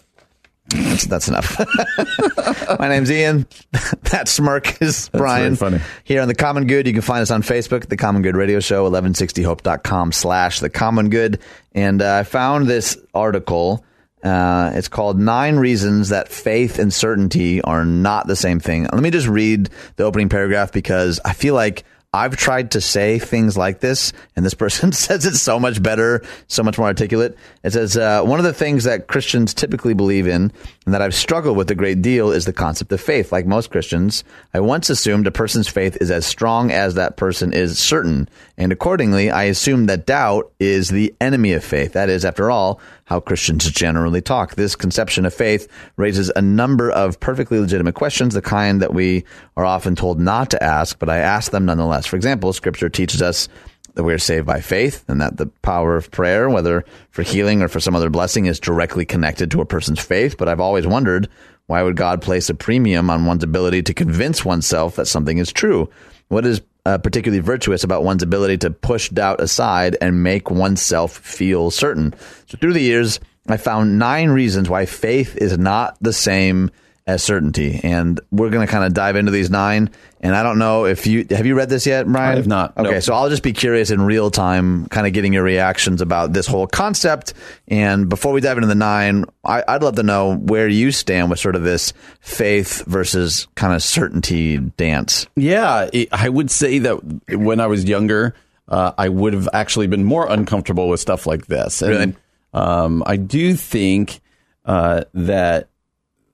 [0.69, 1.59] That's, that's enough.
[2.79, 3.45] My name's Ian.
[4.05, 5.55] that smirk is Brian.
[5.57, 5.79] funny.
[6.05, 8.59] Here on The Common Good, you can find us on Facebook, The Common Good Radio
[8.59, 11.39] Show, 1160hope.com slash The Common Good.
[11.75, 13.85] And uh, I found this article.
[14.23, 18.83] Uh, it's called Nine Reasons That Faith and Certainty Are Not the Same Thing.
[18.83, 23.19] Let me just read the opening paragraph because I feel like I've tried to say
[23.19, 27.37] things like this, and this person says it so much better, so much more articulate.
[27.63, 30.51] It says, uh, One of the things that Christians typically believe in,
[30.85, 33.31] and that I've struggled with a great deal, is the concept of faith.
[33.31, 37.51] Like most Christians, I once assumed a person's faith is as strong as that person
[37.51, 41.93] is certain, and accordingly, I assumed that doubt is the enemy of faith.
[41.93, 44.55] That is, after all, how Christians generally talk.
[44.55, 49.23] This conception of faith raises a number of perfectly legitimate questions, the kind that we
[49.55, 52.05] are often told not to ask, but I ask them nonetheless.
[52.05, 53.47] For example, scripture teaches us
[53.93, 57.61] that we are saved by faith and that the power of prayer, whether for healing
[57.61, 60.37] or for some other blessing, is directly connected to a person's faith.
[60.37, 61.29] But I've always wondered
[61.67, 65.53] why would God place a premium on one's ability to convince oneself that something is
[65.53, 65.89] true?
[66.27, 71.17] What is uh, particularly virtuous about one's ability to push doubt aside and make oneself
[71.17, 72.13] feel certain?
[72.45, 73.19] So through the years,
[73.49, 76.71] I found nine reasons why faith is not the same
[77.07, 77.79] as certainty.
[77.83, 79.89] And we're going to kind of dive into these nine.
[80.19, 82.33] And I don't know if you have you read this yet, Brian?
[82.33, 82.77] I have not.
[82.77, 83.03] Okay, Nope.
[83.03, 86.47] so I'll just be curious in real time, kind of getting your reactions about this
[86.47, 87.33] whole concept.
[87.67, 91.29] And before we dive into the nine, I, I'd love to know where you stand
[91.29, 95.27] with sort of this faith versus kind of certainty dance.
[95.35, 96.95] Yeah, it, I would say that
[97.31, 98.35] when I was younger,
[98.67, 101.81] uh, I would have actually been more uncomfortable with stuff like this.
[101.81, 102.15] And, Really?
[102.53, 104.19] Um, I do think
[104.65, 105.69] uh, that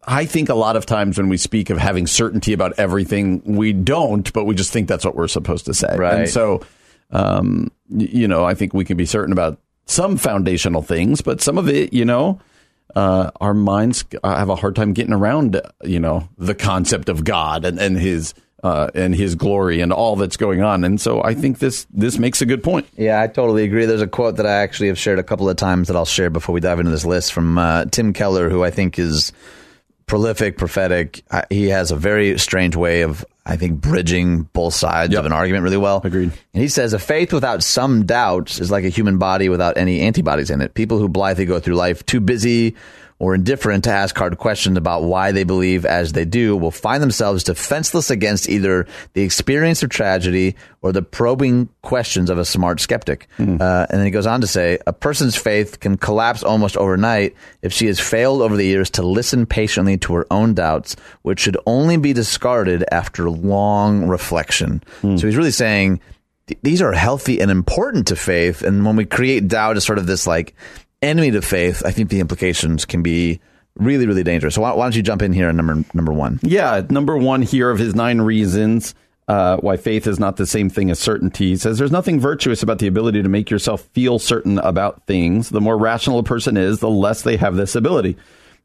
[0.06, 3.74] I think a lot of times when we speak of having certainty about everything, we
[3.74, 5.96] don't, but we just think that's what we're supposed to say.
[5.96, 6.22] Right.
[6.22, 6.62] And so,
[7.12, 11.58] um, you know, I think we can be certain about some foundational things, but some
[11.58, 12.39] of it, you know,
[12.96, 17.66] uh, our minds have a hard time getting around, you know, the concept of God
[17.66, 20.86] and, and his uh, and his glory and all that's going on.
[20.86, 22.88] And so I think this this makes a good point.
[22.96, 23.86] Yeah, I totally agree.
[23.86, 26.30] There's a quote that I actually have shared a couple of times that I'll share
[26.30, 29.34] before we dive into this list from uh, Tim Keller, who I think is
[30.06, 31.24] prolific, prophetic.
[31.50, 35.20] He has a very strange way of, I think, bridging both sides Yep.
[35.22, 36.02] of an argument really well.
[36.04, 36.32] Agreed.
[36.54, 40.02] And he says a faith without some doubts is like a human body without any
[40.02, 40.74] antibodies in it.
[40.74, 42.76] People who blithely go through life too busy
[43.19, 47.02] or indifferent to ask hard questions about why they believe as they do will find
[47.02, 52.82] themselves defenseless against either the experience of tragedy or the probing questions of a smart
[52.82, 53.28] skeptic.
[53.39, 57.36] Uh, and then he goes on to say, a person's faith can collapse almost overnight
[57.62, 61.39] if she has failed over the years to listen patiently to her own doubts, which
[61.39, 64.84] should only be discarded after long reflection.
[65.02, 66.02] So he's really saying,
[66.62, 68.63] these are healthy and important to faith.
[68.63, 70.54] And when we create doubt as sort of this like
[71.04, 73.39] enemy to faith, I think the implications can be
[73.76, 74.56] really, really dangerous.
[74.56, 76.39] So why, why don't you jump in here on number number one?
[76.42, 78.96] Yeah, number one here of his nine reasons
[79.28, 81.50] uh, why faith is not the same thing as certainty.
[81.50, 85.50] He says there's nothing virtuous about the ability to make yourself feel certain about things.
[85.50, 88.18] The more rational a person is, the less they have this ability.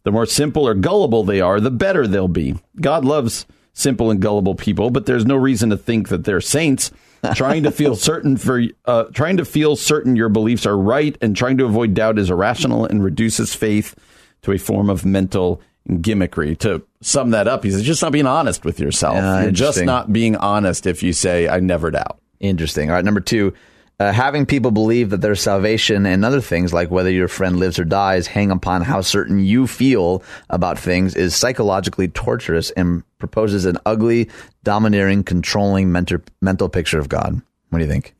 [0.05, 2.57] The more simple or gullible they are, the better they'll be.
[2.81, 6.91] God loves simple and gullible people, but there's no reason to think that they're saints.
[7.35, 11.37] Trying to feel certain for uh, trying to feel certain your beliefs are right and
[11.37, 13.95] trying to avoid doubt is irrational and reduces faith
[14.43, 16.57] to a form of mental gimmickry.
[16.59, 19.17] To sum that up, he says just not being honest with yourself.
[19.17, 22.21] Yeah, You're just not being honest if you say I never doubt.
[22.41, 22.91] Interesting.
[22.91, 23.55] All right, number two,
[24.01, 27.79] uh, having people believe that their salvation and other things like whether your friend lives
[27.79, 33.65] or dies hang upon how certain you feel about things is psychologically torturous and proposes
[33.65, 34.29] an ugly,
[34.63, 37.43] domineering, controlling mentor, mental picture of God.
[37.71, 38.15] What do you think?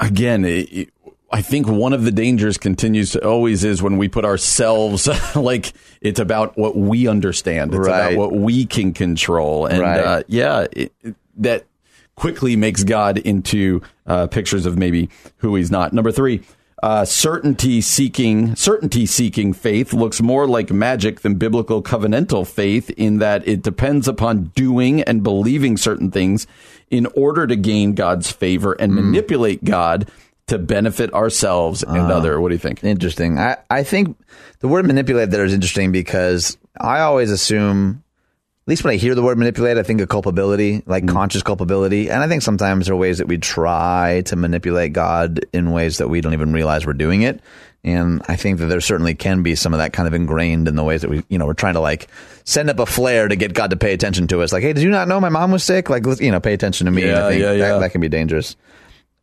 [0.00, 0.90] again, it,
[1.30, 5.72] I think one of the dangers continues to always is when we put ourselves like
[6.00, 7.72] it's about what we understand.
[7.74, 8.12] It's Right.
[8.14, 9.66] about what we can control.
[9.66, 10.00] And Right.
[10.00, 10.92] uh, yeah, it-
[11.38, 11.64] that
[12.22, 15.92] quickly makes God into uh, pictures of maybe who he's not.
[15.92, 16.42] Number three.
[16.80, 23.18] Uh, certainty seeking certainty seeking faith looks more like magic than biblical covenantal faith in
[23.18, 26.46] that it depends upon doing and believing certain things
[26.90, 30.08] in order to gain God's favor and manipulate God
[30.46, 32.40] to benefit ourselves and other.
[32.40, 32.82] What do you think?
[32.84, 33.38] Interesting.
[33.38, 34.16] I, I think
[34.60, 38.02] the word manipulate there is interesting because I always assume,
[38.62, 42.08] at least when I hear the word manipulate, I think of culpability, like conscious culpability.
[42.10, 45.98] And I think sometimes there are ways that we try to manipulate God in ways
[45.98, 47.40] that we don't even realize we're doing it.
[47.82, 50.76] And I think that there certainly can be some of that kind of ingrained in
[50.76, 52.06] the ways that we, you know, we're trying to like
[52.44, 54.52] send up a flare to get God to pay attention to us.
[54.52, 55.90] Like, hey, did you not know my mom was sick?
[55.90, 57.04] Like, you know, pay attention to me.
[57.04, 57.68] Yeah, I think yeah, yeah.
[57.72, 58.54] That, that can be dangerous.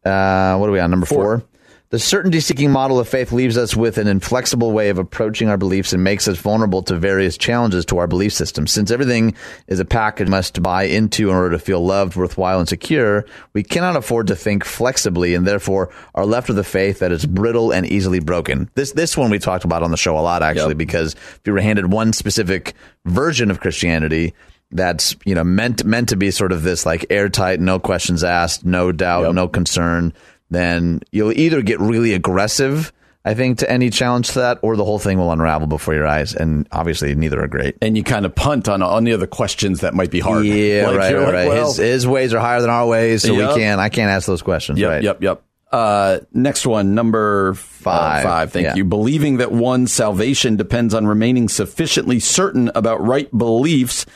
[0.03, 0.91] Uh, what are we on?
[0.91, 1.45] Number four.
[1.91, 5.57] The certainty seeking model of faith leaves us with an inflexible way of approaching our
[5.57, 8.67] beliefs and makes us vulnerable to various challenges to our belief system.
[8.67, 9.33] Since everything
[9.67, 13.25] is a package we must buy into in order to feel loved, worthwhile, and secure,
[13.53, 17.25] we cannot afford to think flexibly and therefore are left with a faith that is
[17.25, 18.69] brittle and easily broken.
[18.75, 20.77] This, this one we talked about on the show a lot, actually, Yep.
[20.77, 22.75] because if you were handed one specific
[23.05, 24.35] version of Christianity,
[24.71, 28.63] that's you know meant meant to be sort of this like airtight, no questions asked,
[28.63, 29.33] no doubt, Yep.
[29.33, 30.13] no concern,
[30.49, 32.91] then you'll either get really aggressive,
[33.25, 36.07] I think, to any challenge to that, or the whole thing will unravel before your
[36.07, 36.33] eyes.
[36.33, 37.77] And obviously, neither are great.
[37.81, 40.45] And you kind of punt on any the other questions that might be hard.
[40.45, 43.33] Yeah, Like, right, right, like, well, his, his ways are higher than our ways, so
[43.33, 43.49] Yep.
[43.55, 43.79] we can't.
[43.79, 44.79] I can't ask those questions.
[44.79, 45.03] Yep, right.
[45.03, 45.43] yep, yep.
[45.71, 48.25] Uh, next one, number Five.
[48.25, 48.51] uh, five.
[48.51, 48.75] Thank Yeah.
[48.75, 48.85] you.
[48.85, 54.07] Believing that one's salvation depends on remaining sufficiently certain about right beliefs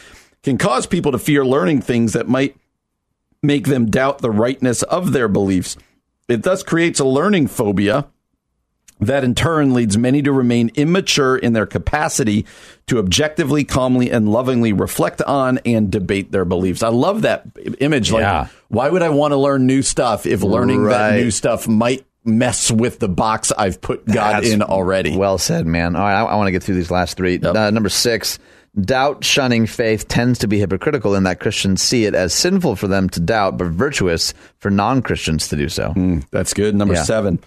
[0.42, 2.56] can cause people to fear learning things that might
[3.44, 5.78] make them doubt the rightness of their beliefs.
[6.28, 8.08] It thus creates a learning phobia
[9.00, 12.46] that in turn leads many to remain immature in their capacity
[12.88, 16.84] to objectively, calmly, and lovingly reflect on and debate their beliefs.
[16.84, 17.46] I love that
[17.80, 18.12] image.
[18.12, 18.42] Yeah.
[18.42, 22.06] Like, why would I want to learn new stuff if learning that new stuff might
[22.24, 25.18] mess with the box I've put God That's in already?
[25.18, 25.96] Well said, man.
[25.96, 27.40] All right, I, I want to get through these last three.
[27.40, 28.40] Uh, number six,
[28.80, 32.88] doubt shunning faith tends to be hypocritical in that Christians see it as sinful for
[32.88, 35.94] them to doubt, but virtuous for non Christians to do so.
[36.32, 36.76] That's good.
[36.76, 37.04] Number Yeah.
[37.04, 37.40] seven.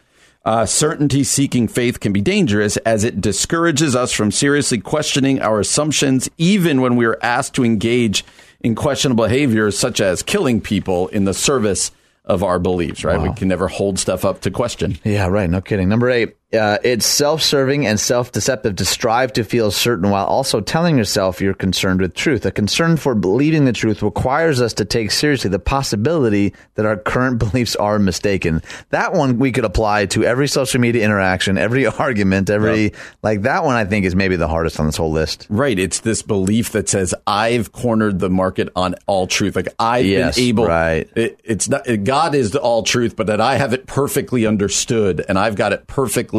[0.44, 5.58] Uh, certainty seeking faith can be dangerous as it discourages us from seriously questioning our
[5.58, 8.24] assumptions, even when we are asked to engage
[8.60, 11.90] in questionable behaviors such as killing people in the service
[12.24, 13.20] of our beliefs, right?
[13.20, 14.98] We can never hold stuff up to question.
[15.04, 15.50] Yeah, right.
[15.50, 15.88] No kidding.
[15.88, 20.26] Number eight, uh, it's self serving and self deceptive to strive to feel certain while
[20.26, 22.46] also telling yourself you're concerned with truth.
[22.46, 26.96] A concern for believing the truth requires us to take seriously the possibility that our
[26.96, 28.62] current beliefs are mistaken.
[28.90, 32.92] That one we could apply to every social media interaction, every argument, every,
[33.24, 35.46] like that one I think is maybe the hardest on this whole list.
[35.50, 35.76] Right.
[35.78, 39.56] It's this belief that says I've cornered the market on all truth.
[39.56, 40.66] Like I've Yes, been able.
[40.66, 41.08] right.
[41.16, 45.24] It, it's not God is the all truth, but that I have it perfectly understood
[45.28, 46.36] and I've got it perfectly.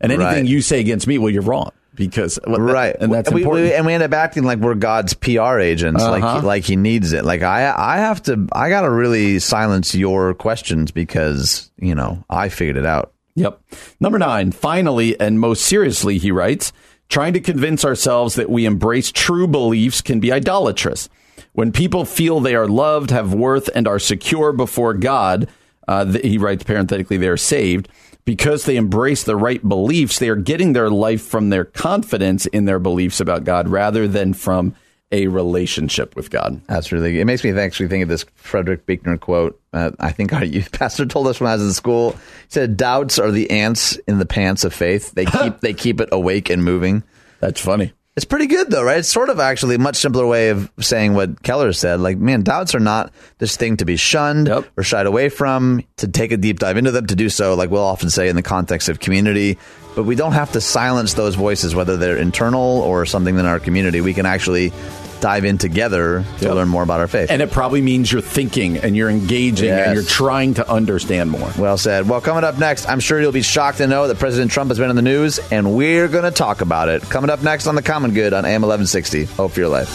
[0.00, 0.44] And anything Right.
[0.46, 3.66] you say against me, well, you're wrong because right and that's we, important.
[3.68, 6.40] we- and we end up acting like we're god's pr agents like Uh-huh.
[6.40, 10.32] he, like he needs it like i i have to i gotta really silence your
[10.32, 13.60] questions because you know i figured it out Yep.
[14.00, 16.72] Number nine, finally and most seriously, he writes,
[17.08, 21.08] trying to convince ourselves that we embrace true beliefs can be idolatrous.
[21.52, 25.48] When people feel they are loved, have worth, and are secure before God,
[25.88, 27.88] uh, he writes parenthetically, they are saved.
[28.24, 32.64] Because they embrace the right beliefs, they are getting their life from their confidence in
[32.64, 34.74] their beliefs about God rather than from
[35.12, 36.60] a relationship with God.
[36.68, 40.32] that's really it makes me actually think of this frederick buechner quote uh, i think
[40.32, 42.18] our youth pastor told us when i was in school he
[42.50, 46.08] said doubts are the ants in the pants of faith they keep they keep it
[46.12, 47.02] awake and moving
[47.40, 47.92] That's funny.
[48.16, 48.98] It's pretty good though, right?
[48.98, 52.00] It's sort of actually a much simpler way of saying what Keller said.
[52.00, 54.64] Like, man, doubts are not this thing to be shunned Yep.
[54.76, 57.70] or shied away from, to take a deep dive into them, to do so, like
[57.70, 59.58] we'll often say in the context of community.
[59.94, 63.60] But we don't have to silence those voices, whether they're internal or something in our
[63.60, 64.00] community.
[64.00, 64.72] We can actually
[65.20, 66.54] dive in together to Yep.
[66.54, 67.30] learn more about our faith.
[67.30, 69.86] And it probably means you're thinking and you're engaging Yes.
[69.86, 71.50] and you're trying to understand more.
[71.58, 72.08] Well said.
[72.08, 74.78] Well, coming up next, I'm sure you'll be shocked to know that President Trump has
[74.78, 77.02] been in the news, and we're going to talk about it.
[77.10, 79.24] Coming up next on The Common Good on AM 1160.
[79.24, 79.88] Hope for your life.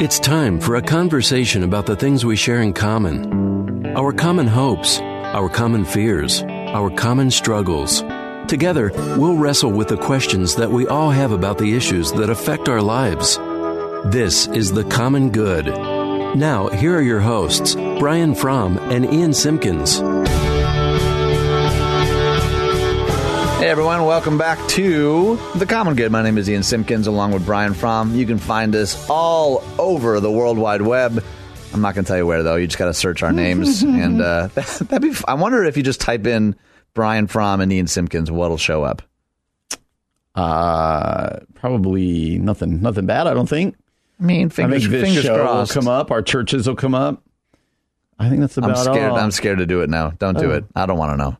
[0.00, 4.98] It's time for a conversation about the things we share in common our common hopes,
[5.34, 8.04] our common fears, our common struggles.
[8.46, 12.68] Together, we'll wrestle with the questions that we all have about the issues that affect
[12.68, 13.36] our lives.
[14.12, 15.66] This is The Common Good.
[15.66, 19.98] Now, here are your hosts, Brian Fromm and Ian Simpkins.
[23.58, 26.12] Hey everyone, welcome back to The Common Good.
[26.12, 28.14] My name is Ian Simpkins along with Brian Fromm.
[28.14, 31.24] You can find us all over the World Wide Web.
[31.74, 32.56] I'm not going to tell you where though.
[32.56, 35.10] You just got to search our names, and uh, that, would be.
[35.10, 36.54] f- I wonder if you just type in
[36.94, 39.02] Brian Fromm and Ian Simpkins, what'll show up.
[40.34, 43.26] Uh, probably nothing, nothing bad.
[43.26, 43.76] I don't think.
[44.20, 45.74] I mean, I fingers, think this fingers show crossed.
[45.74, 46.10] will come up.
[46.10, 47.22] Our churches will come up.
[48.16, 49.10] I think that's I'm about scared.
[49.10, 49.18] all.
[49.18, 50.10] I'm scared to do it now.
[50.10, 50.64] Don't do it.
[50.76, 51.36] I don't want to know.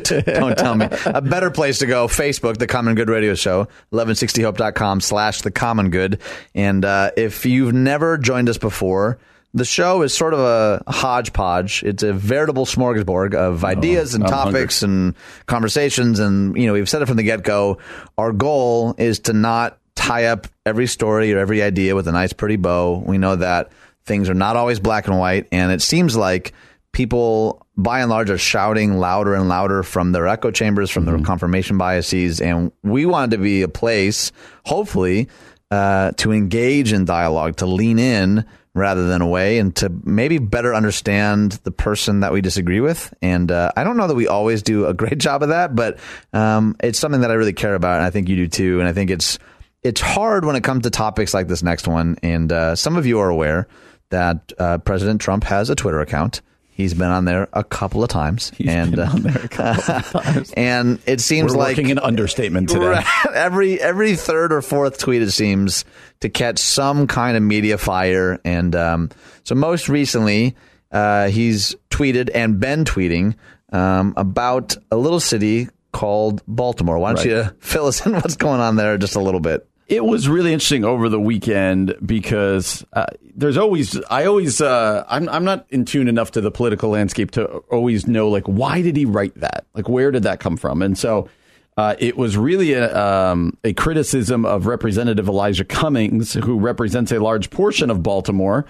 [0.00, 0.88] don't, don't tell me.
[1.04, 5.90] A better place to go: Facebook, The Common Good Radio Show, 1160hope.com slash The Common
[5.90, 6.20] Good.
[6.54, 9.18] And uh, if you've never joined us before,
[9.58, 11.82] the show is sort of a hodgepodge.
[11.82, 14.52] It's a veritable smorgasbord of ideas and I'm hungry.
[14.60, 15.14] topics and
[15.46, 16.18] conversations.
[16.18, 17.78] And you know, we've said it from the get go.
[18.16, 22.32] Our goal is to not tie up every story or every idea with a nice,
[22.32, 23.02] pretty bow.
[23.04, 23.72] We know that
[24.04, 26.52] things are not always black and white, and it seems like
[26.92, 31.18] people, by and large, are shouting louder and louder from their echo chambers, from their
[31.20, 32.40] confirmation biases.
[32.40, 34.32] And we wanted to be a place,
[34.64, 35.28] hopefully,
[35.70, 38.46] uh, to engage in dialogue, to lean in
[38.78, 43.12] rather than away, and to maybe better understand the person that we disagree with.
[43.20, 45.98] And uh, I don't know that we always do a great job of that, but
[46.32, 48.80] um, it's something that I really care about, and I think you do too.
[48.80, 49.38] And I think it's
[49.82, 52.16] it's hard when it comes to topics like this next one.
[52.22, 53.68] And uh, some of you are aware
[54.10, 56.40] that uh, President Trump has a Twitter account.
[56.78, 59.48] He's been on there a couple of times, He's and been uh, on there a
[59.48, 60.52] couple of times.
[60.56, 63.02] and it seems We're like working an understatement today.
[63.34, 65.84] Every every third or fourth tweet it seems
[66.20, 69.10] to catch some kind of media fire, and um,
[69.42, 70.54] so most recently
[70.92, 73.34] uh, he's tweeted and been tweeting
[73.72, 76.98] um, about a little city called Baltimore.
[77.00, 77.44] Why don't Right.
[77.46, 79.68] you fill us in what's going on there just a little bit?
[79.88, 85.28] It was really interesting over the weekend because uh, there's always I always uh, I'm
[85.30, 88.96] I'm not in tune enough to the political landscape to always know like why did
[88.96, 89.64] he write that?
[89.72, 90.82] Like where did that come from?
[90.82, 91.30] And so
[91.78, 97.20] uh, it was really a, um, a criticism of Representative Elijah Cummings who represents a
[97.20, 98.66] large portion of Baltimore.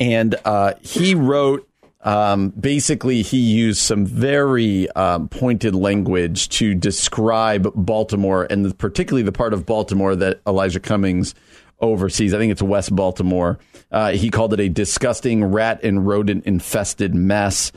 [0.00, 1.69] And uh, he wrote
[2.02, 9.32] um, basically he used some very um, pointed language to describe Baltimore and particularly the
[9.32, 11.34] part of Baltimore that Elijah Cummings
[11.80, 12.32] oversees.
[12.32, 13.58] I think it's West Baltimore.
[13.90, 17.72] Uh, he called it a disgusting rat and rodent infested mess.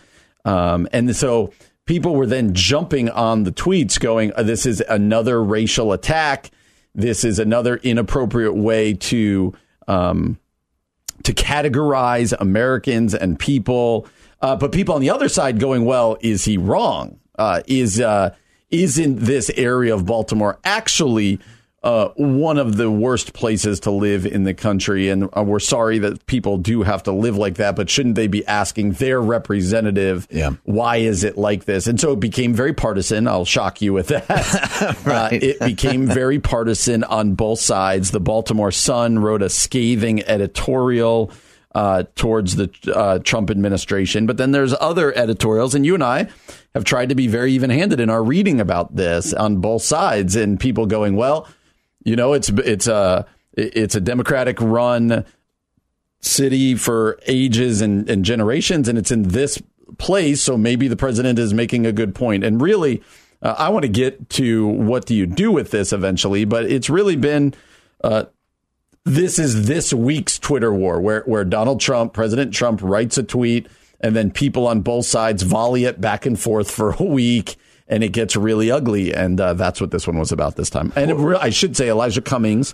[0.45, 1.51] Um, and so
[1.85, 6.51] people were then jumping on the tweets going, "Uh, this is another racial attack.
[6.95, 9.53] This is another inappropriate way to
[9.87, 10.37] um,
[11.23, 14.07] to categorize Americans and people,
[14.41, 17.19] uh, but people on the other side going, well, is he wrong?
[17.37, 18.35] Uh, is uh,
[18.69, 21.39] isn't this area of Baltimore actually
[21.83, 25.09] uh, one of the worst places to live in the country?
[25.09, 28.27] And uh, we're sorry that people do have to live like that, but shouldn't they
[28.27, 30.51] be asking their representative, Yeah.
[30.63, 31.87] why is it like this?
[31.87, 33.27] And so it became very partisan.
[33.27, 34.25] I'll shock you with that.
[35.05, 38.11] uh, it became very partisan on both sides.
[38.11, 41.31] The Baltimore Sun wrote a scathing editorial
[41.75, 46.27] uh, towards the uh, Trump administration, but then there's other editorials, and you and I
[46.75, 50.59] have tried to be very even-handed in our reading about this on both sides, and
[50.59, 51.47] people going, well,
[52.03, 55.25] you know, it's it's a it's a Democratic run
[56.21, 59.61] city for ages and, and generations, and it's in this
[59.97, 60.41] place.
[60.41, 62.43] So maybe the president is making a good point.
[62.43, 63.03] And really,
[63.41, 66.89] uh, I want to get to what do you do with this eventually, but it's
[66.89, 67.53] really been.
[68.03, 68.25] Uh,
[69.05, 73.67] this is this week's Twitter war where, where Donald Trump, President Trump, writes a tweet
[73.99, 77.57] and then people on both sides volley it back and forth for a week
[77.93, 79.13] and it gets really ugly.
[79.13, 80.91] And uh, that's what this one was about this time.
[80.95, 82.73] And it re- I should say, Elijah Cummings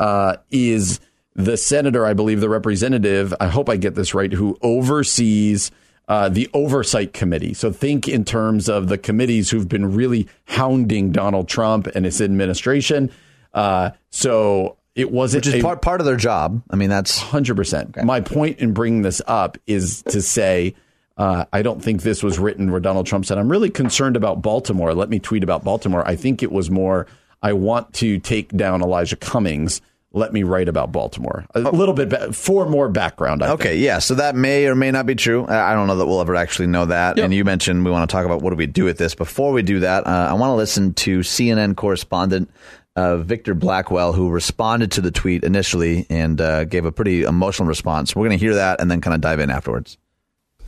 [0.00, 0.98] uh, is
[1.34, 3.34] the senator, I believe, the representative.
[3.38, 5.70] I hope I get this right, who oversees
[6.08, 7.52] uh, the oversight committee.
[7.52, 12.22] So think in terms of the committees who've been really hounding Donald Trump and his
[12.22, 13.10] administration.
[13.52, 16.62] Uh, so it wasn't Which is a- part part of their job.
[16.70, 18.02] I mean, that's Hundred percent.
[18.02, 20.74] My point in bringing this up is to say
[21.16, 24.42] uh, I don't think this was written where Donald Trump said, "I'm really concerned about
[24.42, 24.94] Baltimore.
[24.94, 27.06] Let me tweet about Baltimore." I think it was more,
[27.42, 29.80] "I want to take down Elijah Cummings.
[30.12, 33.42] Let me write about Baltimore." A little bit ba- for more background.
[33.42, 33.60] I think.
[33.60, 33.98] Okay, yeah.
[33.98, 35.46] So that may or may not be true.
[35.46, 37.16] I I don't know that we'll ever actually know that.
[37.16, 37.24] Yep.
[37.24, 39.14] And you mentioned we want to talk about what do we do with this.
[39.14, 42.50] Before we do that, uh, I want to listen to CNN correspondent
[42.96, 47.68] uh, Victor Blackwell, who responded to the tweet initially and uh, gave a pretty emotional
[47.68, 48.16] response.
[48.16, 49.98] We're going to hear that and then kind of dive in afterwards.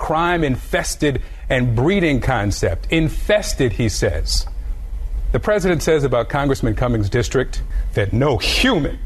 [0.09, 2.91] Crime infested and breeding concept.
[2.91, 4.47] Infested, he says.
[5.33, 7.61] The president says about Congressman Cummings' district
[7.93, 8.99] that no human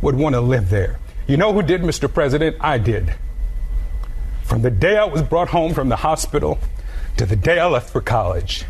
[0.00, 1.00] would want to live there.
[1.26, 2.12] You know who did, Mr.
[2.12, 2.56] President?
[2.60, 3.14] I did.
[4.44, 6.60] From the day I was brought home from the hospital
[7.16, 8.64] to the day I left for college.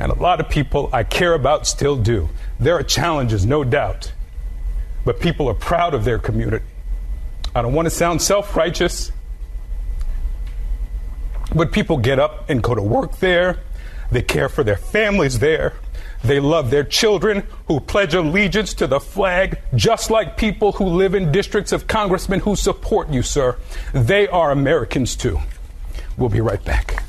[0.00, 2.28] And a lot of people I care about still do.
[2.58, 4.12] There are challenges, no doubt.
[5.04, 6.64] But people are proud of their community.
[7.54, 9.12] I don't want to sound self righteous,
[11.54, 13.60] but people get up and go to work there.
[14.10, 15.74] They care for their families there.
[16.24, 21.14] They love their children who pledge allegiance to the flag, just like people who live
[21.14, 23.56] in districts of congressmen who support you, sir.
[23.92, 25.40] They are Americans too.
[26.16, 27.02] We'll be right back.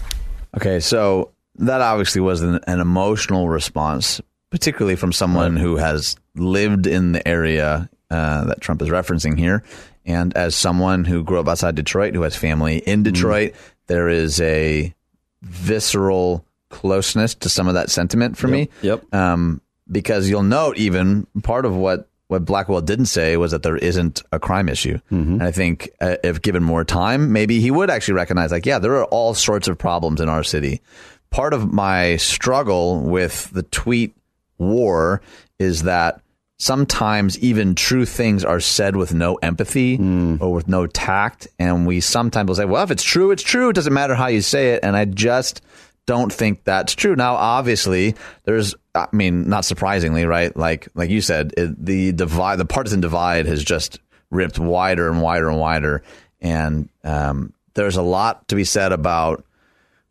[0.55, 4.19] Okay, so that obviously was an, an emotional response,
[4.49, 9.63] particularly from someone who has lived in the area uh, that Trump is referencing here.
[10.05, 13.53] And as someone who grew up outside Detroit, who has family in Detroit,
[13.87, 14.93] there is a
[15.41, 18.69] visceral closeness to some of that sentiment for me.
[18.81, 19.13] Yep.
[19.13, 19.61] Um,
[19.91, 24.23] because you'll note, even part of what what Blackwell didn't say was that there isn't
[24.31, 24.97] a crime issue.
[25.33, 28.79] And I think uh, if given more time, maybe he would actually recognize, like, yeah,
[28.79, 30.81] there are all sorts of problems in our city.
[31.29, 34.15] Part of my struggle with the tweet
[34.57, 35.21] war
[35.59, 36.21] is that
[36.63, 39.97] sometimes even true things are said with no empathy
[40.39, 41.45] or with no tact.
[41.59, 43.67] And we sometimes will say, well, if it's true, it's true.
[43.69, 44.79] It doesn't matter how you say it.
[44.81, 45.61] And I just
[46.05, 47.17] don't think that's true.
[47.17, 50.55] Now, obviously, there's, I mean, not surprisingly, right?
[50.55, 53.99] Like, like you said, it, the divide, the partisan divide has just
[54.29, 56.01] ripped wider and wider and wider.
[56.39, 59.43] And, um, there's a lot to be said about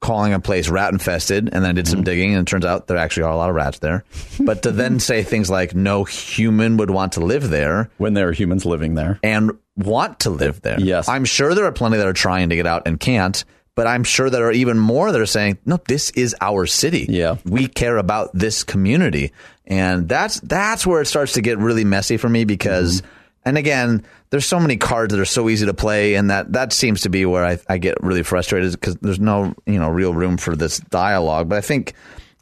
[0.03, 2.89] calling a place rat infested, and then I did some digging, and it turns out
[2.89, 4.05] there actually are a lot of rats there.
[4.39, 8.29] But to then say things like no human would want to live there when there
[8.29, 9.19] are humans living there.
[9.23, 10.79] and want to live there.
[10.79, 11.09] Yes.
[11.09, 13.43] I'm sure there are plenty that are trying to get out and can't,
[13.75, 17.07] but I'm sure there are even more that are saying, no, this is our city.
[17.09, 17.37] Yeah.
[17.47, 19.33] We care about this community.
[19.65, 23.09] And that's that's where it starts to get really messy for me because Mm-hmm.
[23.45, 26.73] And again, there's so many cards that are so easy to play and that that
[26.73, 30.15] seems to be where I, I get really frustrated because there's no, you know, real
[30.15, 31.49] room for this dialogue.
[31.49, 31.95] But I think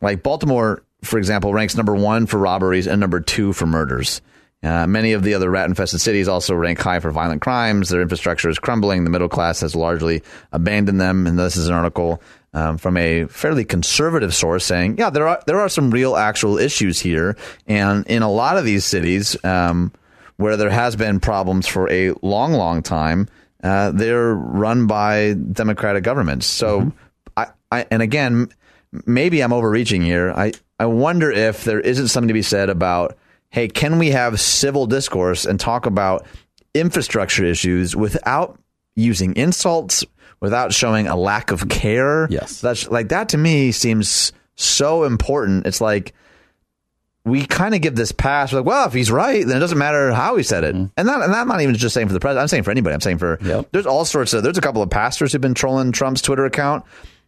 [0.03, 4.21] like Baltimore, for example, ranks number one for robberies and number two for murders.
[4.63, 7.89] Uh, many of the other rat infested cities also rank high for violent crimes.
[7.89, 9.05] Their infrastructure is crumbling.
[9.05, 10.23] The middle class has largely
[10.53, 11.27] abandoned them.
[11.27, 12.21] And this is an article
[12.53, 16.59] um, from a fairly conservative source saying, yeah, there are there are some real actual
[16.59, 17.39] issues here.
[17.67, 19.93] And in a lot of these cities um,
[20.41, 23.29] where there has been problems for a long, long time,
[23.63, 26.47] uh, they're run by democratic governments.
[26.47, 26.93] So,
[27.37, 28.49] I, I and again,
[29.07, 30.33] maybe I'm overreaching here.
[30.33, 33.19] I I wonder if there isn't something to be said about
[33.51, 36.25] hey, can we have civil discourse and talk about
[36.73, 38.59] infrastructure issues without
[38.95, 40.05] using insults,
[40.39, 42.29] without showing a lack of care?
[42.31, 42.61] Yes.
[42.61, 45.67] That's like that to me seems so important.
[45.67, 46.15] It's like
[47.25, 48.53] we kind of give this pass.
[48.53, 50.75] We're like, well, if he's right, then it doesn't matter how he said it.
[50.75, 50.87] Mm-hmm.
[50.97, 52.43] And that, and I'm not even just saying for the president.
[52.43, 52.95] I'm saying for anybody.
[52.95, 53.69] I'm saying for Yep.
[53.73, 54.43] there's all sorts of.
[54.43, 56.85] There's a couple of pastors who've been trolling Trump's Twitter account.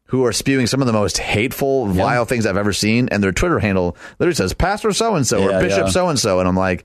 [0.07, 3.33] Who are spewing some of the most hateful, vile things I've ever seen, and their
[3.33, 6.57] Twitter handle literally says "Pastor so and so" or "Bishop so and so," and I'm
[6.57, 6.85] like,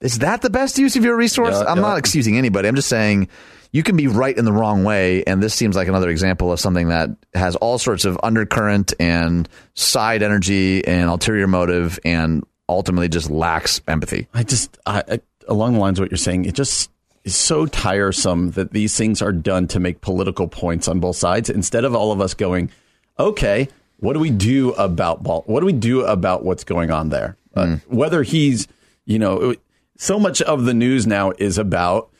[0.00, 1.54] is that the best use of your resource?
[1.54, 1.82] Yeah, I'm yeah.
[1.82, 2.66] not excusing anybody.
[2.66, 3.28] I'm just saying
[3.72, 6.60] you can be right in the wrong way, and this seems like another example of
[6.60, 13.08] something that has all sorts of undercurrent and side energy and ulterior motive, and ultimately
[13.08, 14.28] just lacks empathy.
[14.34, 16.90] I just, I, I, along the lines of what you're saying, it just
[17.24, 21.50] is so tiresome that these things are done to make political points on both sides
[21.50, 22.70] instead of all of us going,
[23.18, 25.42] okay, what do we do about ball?
[25.46, 27.36] What do we do about what's going on there?
[27.54, 28.68] Uh, whether he's,
[29.06, 29.54] you know,
[29.96, 32.10] so much of the news now is about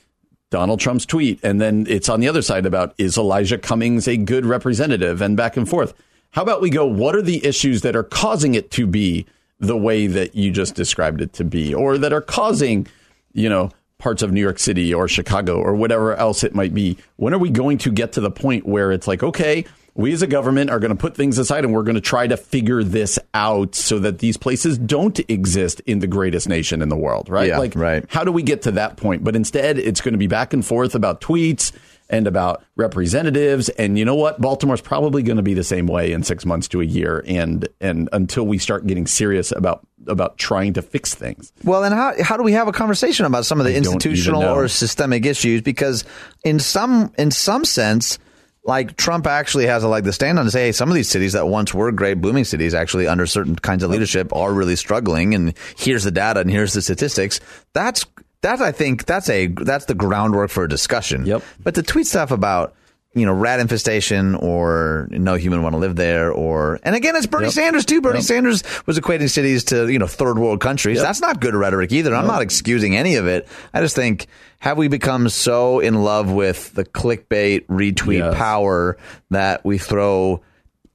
[0.50, 4.16] Donald Trump's tweet, and then it's on the other side about is Elijah Cummings a
[4.16, 5.92] good representative, and back and forth.
[6.30, 6.86] How about we go?
[6.86, 9.26] What are the issues that are causing it to be
[9.58, 12.86] the way that you just described it to be, or that are causing,
[13.32, 16.98] you know, parts of New York City or Chicago or whatever else it might be?
[17.16, 19.64] When are we going to get to the point where it's like, okay,
[19.96, 22.26] we as a government are going to put things aside and we're going to try
[22.26, 26.88] to figure this out so that these places don't exist in the greatest nation in
[26.88, 27.48] the world, right?
[27.48, 28.04] Yeah, like, right.
[28.08, 29.24] how do we get to that point?
[29.24, 31.72] But instead, it's going to be back and forth about tweets
[32.08, 33.68] and about representatives.
[33.70, 34.40] And you know what?
[34.40, 37.68] Baltimore's probably going to be the same way in six months to a year, and
[37.80, 41.52] and until we start getting serious about about trying to fix things.
[41.64, 44.44] Well, then how how do we have a conversation about some of the I institutional
[44.44, 45.62] or systemic issues?
[45.62, 46.04] Because
[46.44, 48.18] in some in some sense,
[48.66, 51.08] like Trump actually has a like the stand on to say, hey, some of these
[51.08, 54.76] cities that once were great booming cities actually under certain kinds of leadership are really
[54.76, 57.40] struggling, and here's the data and here's the statistics.
[57.72, 58.04] That's
[58.42, 61.26] that I think that's a that's the groundwork for a discussion.
[61.26, 61.42] Yep.
[61.62, 62.74] But the tweet stuff about
[63.16, 67.26] you know rat infestation or no human want to live there or and again it's
[67.26, 67.52] Bernie Yep.
[67.54, 68.00] Sanders too.
[68.00, 68.24] Bernie Yep.
[68.24, 71.00] Sanders was equating cities to you know third world countries.
[71.00, 72.14] That's not good rhetoric either.
[72.14, 73.48] I'm not excusing any of it.
[73.74, 74.26] I just think
[74.60, 78.34] have we become so in love with the clickbait retweet Yes.
[78.36, 78.96] power
[79.30, 80.42] that we throw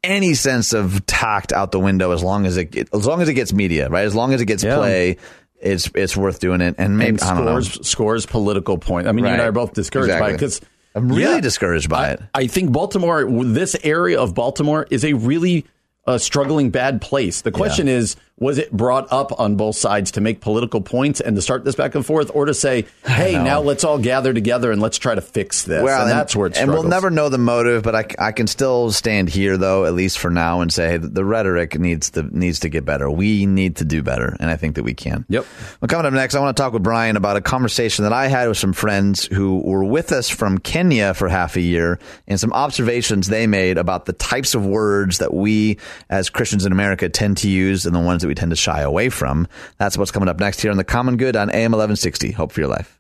[0.04, 3.34] any sense of tact out the window as long as it as long as it
[3.36, 5.18] gets media right as long as it gets play
[5.60, 7.60] it's it's worth doing it and maybe and I don't know.
[7.62, 9.08] scores scores political point.
[9.08, 10.60] I mean, you and I are both discouraged by it because
[10.94, 12.22] I'm really discouraged by it.
[12.34, 15.66] I think Baltimore, this area of Baltimore, is a really
[16.06, 17.42] uh, struggling bad place.
[17.42, 21.36] The question is, was it brought up on both sides to make political points and
[21.36, 24.72] to start this back and forth, or to say, hey, now let's all gather together
[24.72, 25.84] and let's try to fix this?
[26.02, 28.92] and, that's where it and we'll never know the motive, but I, I can still
[28.92, 32.62] stand here though, at least for now, and say that the rhetoric needs to needs
[32.62, 33.12] to get better.
[33.12, 35.24] We need to do better, and I think that we can.
[35.30, 35.46] Yep.
[35.80, 38.26] Well, coming up next, I want to talk with Brian about a conversation that I
[38.26, 42.40] had with some friends who were with us from Kenya for half a year, and
[42.40, 45.78] some observations they made about the types of words that we
[46.10, 48.80] as Christians in America tend to use, and the ones that we tend to shy
[48.82, 49.46] away from.
[49.78, 52.32] That's what's coming up next here on the Common Good on AM eleven sixty.
[52.32, 52.98] Hope for your life.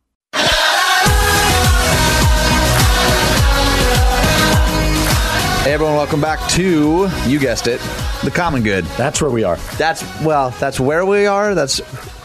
[5.64, 7.80] Hey everyone, welcome back to you guessed it,
[8.24, 8.84] the Common Good.
[8.98, 9.56] That's where we are.
[9.78, 11.56] That's well, that's where we are.
[11.56, 11.80] That's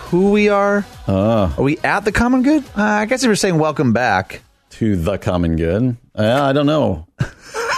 [0.09, 0.85] who we are.
[1.07, 2.65] Uh, Are we at the Common Good?
[2.77, 4.41] Uh, I guess if you're saying welcome back,
[4.71, 5.97] to the common good.
[6.15, 7.07] Uh, I don't know.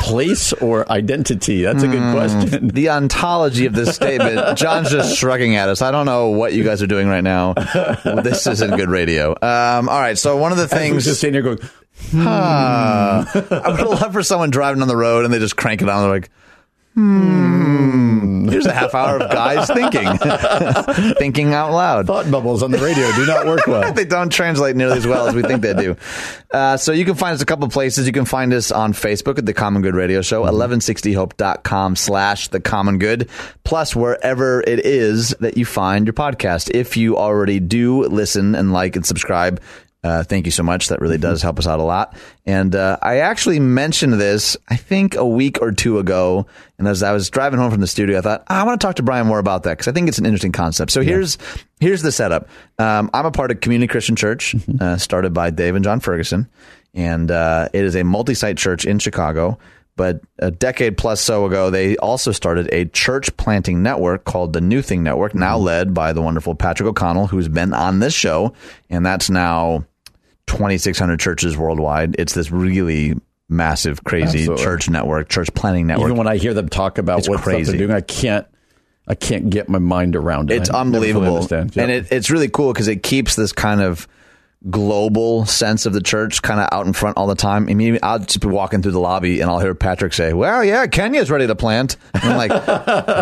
[0.01, 1.63] Place or identity?
[1.63, 1.93] That's a Hmm.
[1.93, 2.69] good question.
[2.69, 4.57] the ontology of this statement.
[4.59, 5.83] John's just shrugging at us.
[5.83, 7.55] I don't know what you guys are doing right now.
[7.55, 9.33] This isn't good radio.
[9.33, 11.59] Um, all right, so one of the Things just sitting here going,
[12.13, 13.25] Huh.
[13.35, 16.03] I would love for someone driving on the road and they just crank it on.
[16.03, 16.31] They're like,
[16.99, 18.49] hmm.
[18.49, 20.19] Here's a half hour of guys thinking,
[21.15, 22.07] thinking out loud.
[22.07, 23.93] Thought bubbles on the radio do not work well.
[23.99, 25.97] they don't translate nearly as well as we think they do.
[26.51, 28.07] Uh, so you can find us a couple places.
[28.07, 32.61] You can find us on Facebook at The Common Good Radio Show, 1160hope.com slash The
[32.61, 33.29] Common Good,
[33.65, 36.75] plus wherever it is that you find your podcast.
[36.75, 39.61] If you already do listen and like and subscribe,
[40.05, 40.89] uh, thank you so much.
[40.89, 42.17] That really does help us out a lot.
[42.47, 46.47] And uh, I actually mentioned this, I think, a week or two ago.
[46.79, 48.97] And as I was driving home from the studio, I thought I want to talk
[48.97, 50.93] to Brian more about that because I think it's an interesting concept.
[50.93, 51.37] So here's
[51.81, 52.49] here's the setup.
[52.79, 56.49] Um, I'm a part of Community Christian Church, uh, started by Dave and John Ferguson,
[56.95, 59.59] and uh, it is a multi-site church in Chicago.
[59.99, 64.61] But a decade plus so ago, they also started a church planting network called the
[64.61, 65.67] New Thing Network, now mm-hmm.
[65.67, 68.55] led by the wonderful Patrick O'Connell, who's been on this show,
[68.89, 69.85] and that's now
[70.47, 72.15] 2,600 churches worldwide.
[72.17, 73.17] It's this really
[73.49, 74.65] massive, crazy Absolutely.
[74.65, 76.07] church network, church planting network.
[76.07, 77.73] Even when I hear them talk about It's what crazy.
[77.73, 78.47] they're doing, I can't.
[79.11, 80.59] I can't get my mind around it.
[80.59, 81.45] it's I unbelievable.
[81.51, 81.63] Yeah.
[81.77, 84.07] and it, it's really cool because it keeps this kind of
[84.71, 87.69] global sense of the church kind of out in front all the time.
[87.69, 90.65] I mean, I'll just be walking through the lobby and I'll hear Patrick say, "Well,
[90.65, 92.51] yeah, Kenya's ready to plant." And I'm like,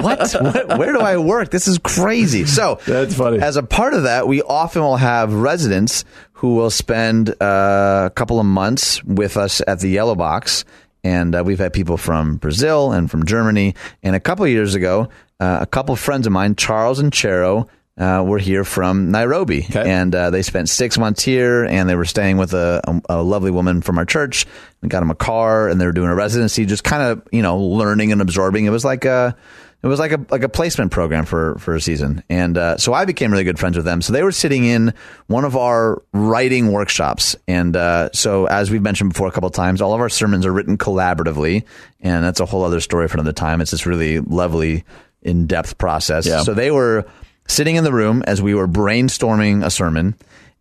[0.04, 0.32] "What?
[0.40, 0.78] what?
[0.78, 1.50] Where do I work?
[1.50, 3.40] This is crazy." So That's funny.
[3.40, 8.12] As a part of that, we often will have residents who will spend uh, a
[8.14, 10.64] couple of months with us at the Yellow Box.
[11.02, 13.74] And uh, we've had people from Brazil and from Germany.
[14.02, 17.12] And a couple of years ago, uh, a couple of friends of mine, Charles and
[17.12, 17.68] Chero,
[17.98, 19.66] uh, were here from Nairobi.
[19.68, 19.90] Okay.
[19.90, 23.22] And uh, they spent six months here and they were staying with a, a, a
[23.22, 24.46] lovely woman from our church.
[24.82, 27.42] We got them a car and they were doing a residency, just kind of, you
[27.42, 28.66] know, learning and absorbing.
[28.66, 29.36] It was like a,
[29.82, 32.92] it was like a like a placement program for for a season, and uh, so
[32.92, 34.02] I became really good friends with them.
[34.02, 34.94] So they were sitting in
[35.28, 39.54] one of our writing workshops, and uh, so as we've mentioned before a couple of
[39.54, 41.64] times, all of our sermons are written collaboratively,
[42.00, 43.60] and that's a whole other story for another time.
[43.60, 44.84] It's this really lovely,
[45.22, 46.26] in depth process.
[46.26, 46.42] Yeah.
[46.42, 47.06] So they were
[47.46, 50.14] sitting in the room as we were brainstorming a sermon,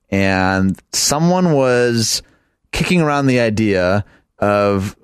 [0.09, 2.21] and someone was
[2.71, 4.05] kicking around the idea
[4.39, 4.95] of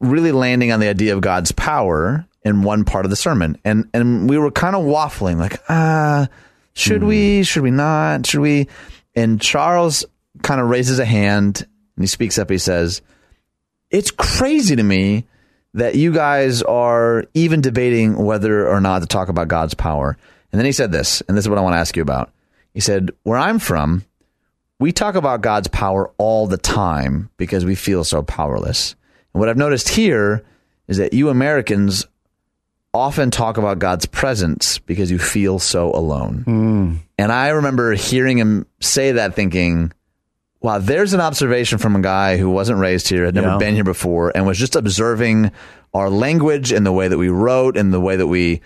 [0.00, 3.58] really landing on the idea of God's power in one part of the sermon.
[3.64, 6.28] And and we were kind of waffling like, ah,
[6.74, 7.42] should we?
[7.42, 8.26] Should we not?
[8.26, 8.68] Should we?
[9.14, 10.04] And Charles
[10.42, 11.66] kind of raises a hand
[11.96, 12.50] and he speaks up.
[12.50, 13.00] He says,
[13.90, 15.24] It's crazy to me
[15.74, 20.16] that you guys are even debating whether or not to talk about God's power.
[20.54, 22.30] And then he said this, and this is what I want to ask you about.
[22.74, 24.04] He said, Where I'm from,
[24.78, 28.94] we talk about God's power all the time because we feel so powerless.
[29.32, 30.44] And what I've noticed here
[30.86, 32.06] is that you Americans
[32.92, 36.42] often talk about God's presence because you feel so alone.
[36.44, 36.94] Hmm.
[37.18, 39.92] And I remember hearing him say that thinking,
[40.60, 43.58] wow, there's an observation from a guy who wasn't raised here, had never Yeah.
[43.58, 45.50] been here before, and was just observing
[45.92, 48.60] our language and the way that we wrote and the way that we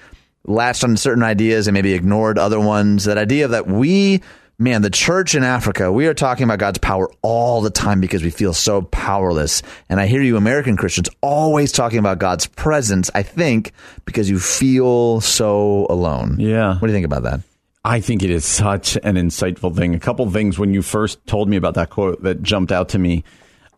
[0.44, 3.04] latched on certain ideas and maybe ignored other ones.
[3.04, 4.22] That idea that we,
[4.58, 8.22] man, the church in Africa, we are talking about God's power all the time because
[8.22, 9.62] we feel so powerless.
[9.88, 13.72] And I hear you American Christians always talking about God's presence, I think,
[14.04, 16.36] because you feel so alone.
[16.38, 16.74] Yeah.
[16.74, 17.40] What do you think about that?
[17.84, 19.94] I think it is such an insightful thing.
[19.94, 22.98] A couple things when you first told me about that quote that jumped out to
[22.98, 23.24] me.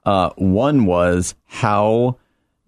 [0.04, 2.16] Uh, one was how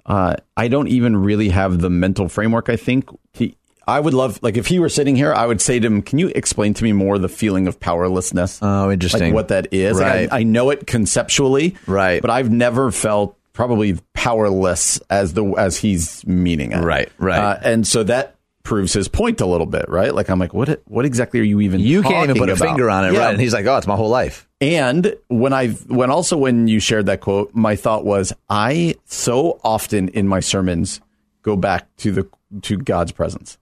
[0.04, 2.68] uh, I don't even really have the mental framework.
[2.68, 3.52] I think to,
[3.86, 6.18] I would love, like, if he were sitting here, I would say to him, "Can
[6.18, 8.58] you explain to me more the feeling of powerlessness?
[8.62, 9.22] Oh, interesting.
[9.28, 9.98] Like what that is?
[10.00, 12.20] Like, I, I know it conceptually, Right.
[12.22, 17.38] But I've never felt probably powerless as the as he's meaning it, Right, right.
[17.38, 20.14] Uh, and so that proves his point a little bit, right?
[20.14, 20.80] Like I'm like, what?
[20.86, 21.80] What exactly are you even?
[21.80, 23.18] You can't even put a finger on it, Yeah.
[23.18, 23.30] right?
[23.32, 26.78] And he's like, "Oh, it's my whole life." And when I when also when you
[26.80, 31.00] shared that quote, my thought was I so often in my sermons
[31.42, 32.28] go back to the
[32.62, 33.58] to God's presence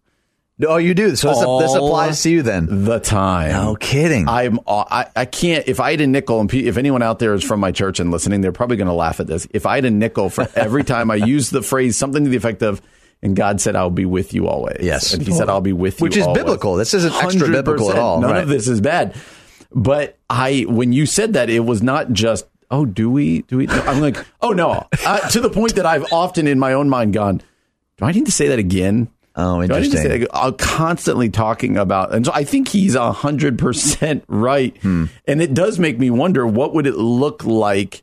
[0.67, 1.17] Oh, you do.
[1.17, 1.39] So this,
[1.69, 2.85] this applies to you then.
[2.85, 3.53] the time.
[3.53, 4.29] No kidding.
[4.29, 7.43] I'm I, I can't if I had a nickel and if anyone out there is
[7.45, 9.47] from my church and listening, they're probably going to laugh at this.
[9.53, 12.37] If I had a nickel for every time I use the phrase something to the
[12.37, 12.83] effect of
[13.23, 15.13] and God said, "I'll be with you always." Yes.
[15.13, 16.77] and He said, "I'll be with you," Which is always." biblical.
[16.77, 18.21] This isn't extra biblical at all.
[18.21, 18.43] None Right.
[18.43, 19.15] of this is bad.
[19.73, 23.43] But I, when you said that, it was not just, "Oh, do we?
[23.43, 26.59] Do we?" No, I'm like, "Oh no," uh, to the point that I've often in
[26.59, 27.43] my own mind gone,
[27.99, 29.09] "Do I need to say that again?"
[29.41, 30.03] Oh, Do I need to interesting.
[30.03, 30.29] say that?
[30.37, 34.77] I'm constantly talking about, and so I think he's a hundred percent right.
[34.83, 35.07] Hmm.
[35.27, 38.03] And it does make me wonder what would it look like.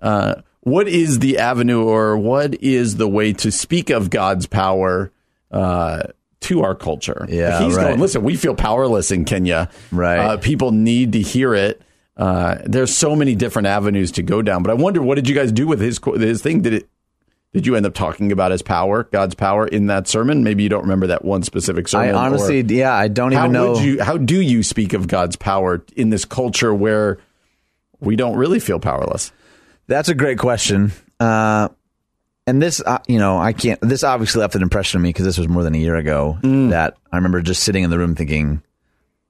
[0.00, 5.10] Uh, what is the avenue, or what is the way to speak of God's power
[5.50, 6.04] uh,
[6.40, 7.26] to our culture?
[7.28, 7.88] Yeah, he's right.
[7.88, 8.00] going.
[8.00, 9.70] Listen, we feel powerless in Kenya.
[9.90, 10.18] Right.
[10.18, 11.80] Uh, people need to hear it.
[12.16, 14.62] Uh, there's so many different avenues to go down.
[14.62, 16.60] But I wonder, what did you guys do with his his thing?
[16.62, 16.88] Did it?
[17.54, 20.42] Did you end up talking about his power, God's power, in that sermon?
[20.42, 22.16] Maybe you don't remember that one specific sermon.
[22.16, 23.72] I honestly, yeah, I don't how even know.
[23.74, 24.02] would you?
[24.02, 27.18] How do you speak of God's power in this culture where
[28.00, 29.30] we don't really feel powerless?
[29.86, 30.90] That's a great question.
[31.20, 31.68] Uh,
[32.46, 33.80] and this, uh, you know, I can't.
[33.80, 36.36] This obviously left an impression on me because this was more than a year ago.
[36.42, 36.70] Mm.
[36.70, 38.62] That I remember just sitting in the room thinking,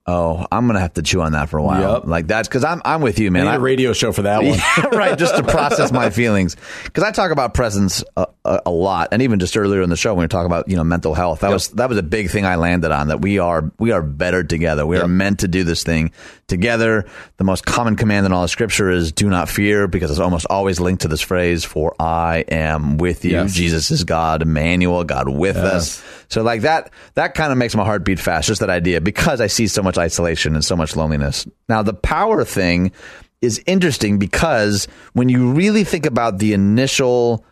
[0.06, 2.06] "Oh, I'm gonna have to chew on that for a while." Yep.
[2.06, 3.44] Like that's because I'm I'm with you, I man.
[3.44, 4.58] need I- a radio show for that one.
[4.76, 6.56] Yeah, right, just to process my feelings.
[6.84, 9.96] Because I talk about presence a, a, a lot, and even just earlier in the
[9.96, 12.02] show when we were talking about you know mental health, that was that was a
[12.02, 13.08] big thing I landed on.
[13.08, 14.86] That we are we are better together.
[14.86, 16.12] We are meant to do this thing
[16.46, 17.06] together.
[17.38, 20.46] The most common command in all of Scripture is "Do not fear," because it's almost
[20.50, 23.54] always linked to this phrase "For I am with you." Yes.
[23.54, 26.02] Jesus is God, Emmanuel, God with us.
[26.28, 28.48] So like that that kind of makes my heart beat fast.
[28.48, 31.46] Just that idea because I see so much isolation and so much loneliness.
[31.68, 32.92] Now the power thing
[33.40, 37.44] is interesting because when you really think about the initial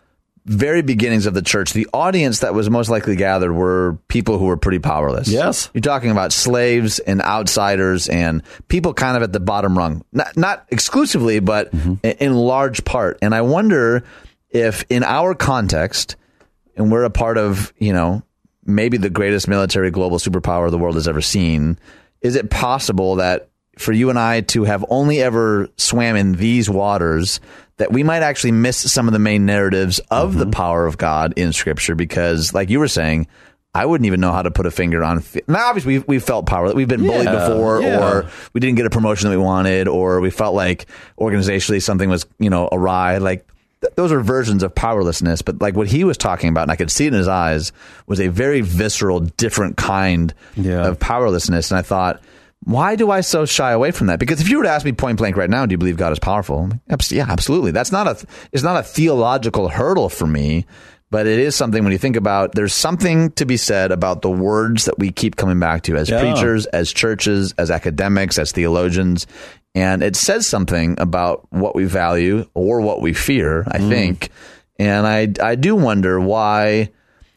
[0.44, 4.46] very beginnings of the church, the audience that was most likely gathered were people who
[4.46, 5.28] were pretty powerless.
[5.28, 5.70] Yes.
[5.72, 10.04] You're talking about slaves and outsiders and people kind of at the bottom rung.
[10.12, 11.94] Not, not exclusively, but mm-hmm.
[12.02, 13.18] i- in large part.
[13.22, 14.02] And I wonder
[14.50, 16.16] if in our context,
[16.76, 18.22] and we're a part of, you know,
[18.64, 21.78] maybe the greatest military global superpower the world has ever seen,
[22.22, 23.48] is it possible that
[23.78, 27.40] for you and I to have only ever swam in these waters,
[27.78, 30.50] that we might actually miss some of the main narratives of the mm-hmm.
[30.50, 31.94] power of God in Scripture?
[31.94, 33.26] Because, like you were saying,
[33.74, 35.24] I wouldn't even know how to put a finger on.
[35.48, 36.72] Now, obviously, we've, we've felt power.
[36.74, 38.06] We've been bullied Yeah, before, yeah.
[38.06, 40.86] or we didn't get a promotion that we wanted, or we felt like
[41.18, 43.16] organizationally something was, you know, awry.
[43.16, 43.46] Like
[43.82, 45.42] th- those are versions of powerlessness.
[45.42, 47.70] But like what he was talking about, and I could see it in his eyes,
[48.06, 50.86] was a very visceral, different kind Yeah.
[50.86, 51.70] of powerlessness.
[51.70, 52.22] And I thought,
[52.64, 54.18] why do I so shy away from that?
[54.20, 56.12] Because if you were to ask me point blank right now, do you believe God
[56.12, 56.70] is powerful?
[56.88, 57.72] Like, Yeah, absolutely.
[57.72, 60.64] That's not a it's not a theological hurdle for me,
[61.10, 62.54] but it is something when you think about.
[62.54, 66.08] There's something to be said about the words that we keep coming back to as
[66.08, 66.20] Yeah.
[66.20, 69.26] preachers, as churches, as academics, as theologians,
[69.74, 73.64] and it says something about what we value or what we fear.
[73.66, 73.88] I mm.
[73.88, 74.30] think,
[74.78, 76.90] and I I do wonder why.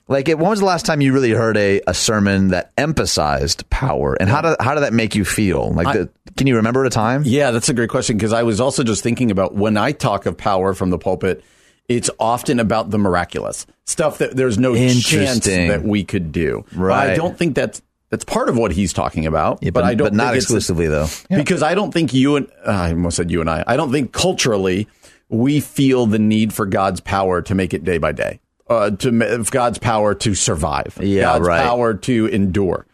[0.07, 3.67] Like, it, when was the last time you really heard a, a sermon that emphasized
[3.71, 5.71] power, and how did how did that make you feel?
[5.71, 7.23] Like, the, can you remember a time?
[7.25, 10.27] Yeah, that's a great question because I was also just thinking about when I talk
[10.27, 11.43] of power from the pulpit,
[11.88, 16.65] it's often about the miraculous stuff that there's no chance that we could do.
[16.75, 19.60] But I don't think that's that's part of what he's talking about.
[19.62, 21.08] Yeah, but, I don't but not exclusively though.
[21.30, 23.64] because I don't think you and uh, I almost said you and I.
[23.66, 24.88] I don't think culturally
[25.30, 28.39] we feel the need for God's power to make it day by day.
[28.68, 30.97] Uh, to God's power to survive.
[31.01, 31.64] Yeah, God's right.
[31.64, 32.88] power to endure.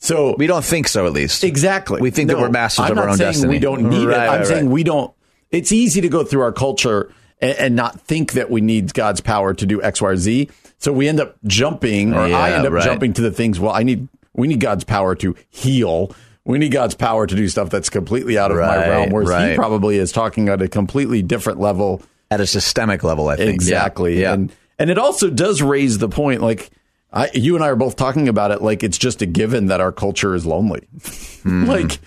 [0.00, 1.44] So We don't think so, at least.
[1.44, 2.00] Exactly.
[2.00, 3.52] We think that we're masters I'm of our own destiny.
[3.52, 4.28] We don't need Right, it.
[4.28, 4.72] I'm right, saying right.
[4.72, 5.14] we don't.
[5.52, 9.20] It's easy to go through our culture and, and not think that we need God's
[9.20, 10.50] power to do X, Y, or Z.
[10.78, 12.84] So we end up jumping, or I end up right.
[12.84, 13.60] jumping to the things.
[13.60, 14.08] Well, I need.
[14.34, 16.14] We need God's power to heal.
[16.44, 19.10] We need God's power to do stuff that's completely out of my realm.
[19.10, 22.02] Whereas he probably is talking at a completely different level.
[22.30, 23.54] At a systemic level, I think.
[23.54, 24.20] Exactly.
[24.20, 24.32] Yeah.
[24.32, 26.70] And and it also does raise the point, like
[27.12, 29.80] I, you and I are both talking about it, like it's just a given that
[29.80, 30.80] our culture is lonely.
[31.42, 31.64] Hmm.
[31.68, 31.98] like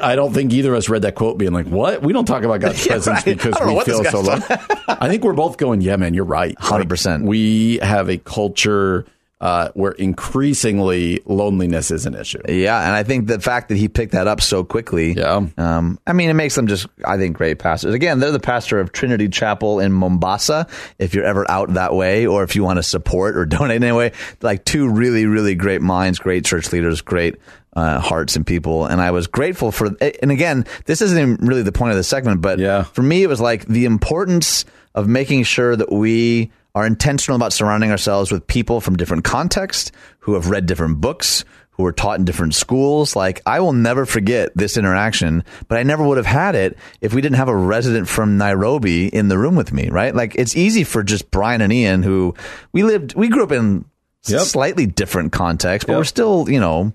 [0.00, 2.02] I don't think either of us read that quote being like, "What?
[2.02, 3.36] We don't talk about God's Yeah, presence right.
[3.36, 4.46] because I don't know we feel so lonely."
[4.88, 7.24] I think we're both going, "Yeah, man, you're right." Like, 100%.
[7.26, 9.06] we have a culture
[9.40, 12.40] uh, where increasingly loneliness is an issue.
[12.48, 15.12] Yeah, and I think the fact that he picked that up so quickly.
[15.12, 15.46] Yeah.
[15.56, 17.94] Um, I mean, it makes them just, I think, great pastors.
[17.94, 20.66] Again, they're the pastor of Trinity Chapel in Mombasa.
[20.98, 24.12] If you're ever out that way, or if you want to support or donate anyway,
[24.42, 27.36] like two really, really great minds, great church leaders, great
[27.76, 28.86] uh, hearts and people.
[28.86, 29.90] And I was grateful for.
[30.20, 32.82] And again, this isn't even really the point of the segment, but Yeah.
[32.84, 34.64] for me, it was like the importance
[34.94, 39.90] of making sure that we are intentional about surrounding ourselves with people from different contexts
[40.20, 44.06] who have read different books who were taught in different schools like i will never
[44.06, 47.56] forget this interaction but i never would have had it if we didn't have a
[47.56, 51.60] resident from nairobi in the room with me right like it's easy for just brian
[51.60, 52.34] and ian who
[52.72, 53.84] we lived we grew up in
[54.26, 54.40] Yep.
[54.42, 55.98] slightly different contexts but Yep.
[56.00, 56.92] we're still you know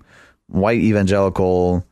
[0.48, 1.84] white evangelical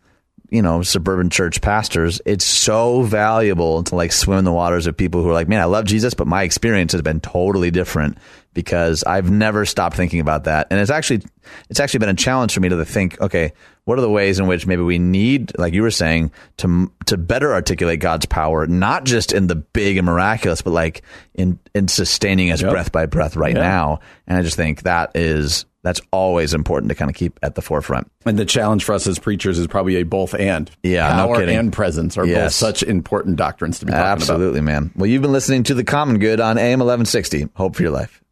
[0.53, 4.95] you know, suburban church pastors, it's so valuable to like swim in the waters of
[4.95, 8.19] people who are like, man, I love Jesus, but my experience has been totally different
[8.53, 10.67] because I've never stopped thinking about that.
[10.71, 11.23] And it's actually,
[11.71, 14.47] it's actually been a challenge for me to think, okay, what are the ways in
[14.47, 19.05] which maybe we need, like you were saying, to, to better articulate God's power, not
[19.05, 21.01] just in the big and miraculous, but like
[21.33, 22.71] in, in sustaining us Yep.
[22.73, 23.63] breath by breath right Yeah.
[23.63, 24.01] now.
[24.27, 27.63] And I just think that is That's always important to kind of keep at the
[27.63, 28.11] forefront.
[28.25, 30.71] And the challenge for us as preachers is probably a both and.
[30.83, 31.57] Yeah, no power kidding.
[31.59, 34.13] and presence are both such important doctrines to be talking about.
[34.19, 34.93] Absolutely, man.
[34.95, 37.49] Well, you've been listening to The Common Good on AM 1160.
[37.55, 38.23] Hope for your life.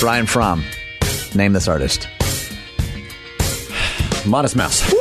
[0.00, 0.62] Brian Fromm.
[1.34, 2.08] Name this artist.
[4.26, 4.94] Modest Mouse.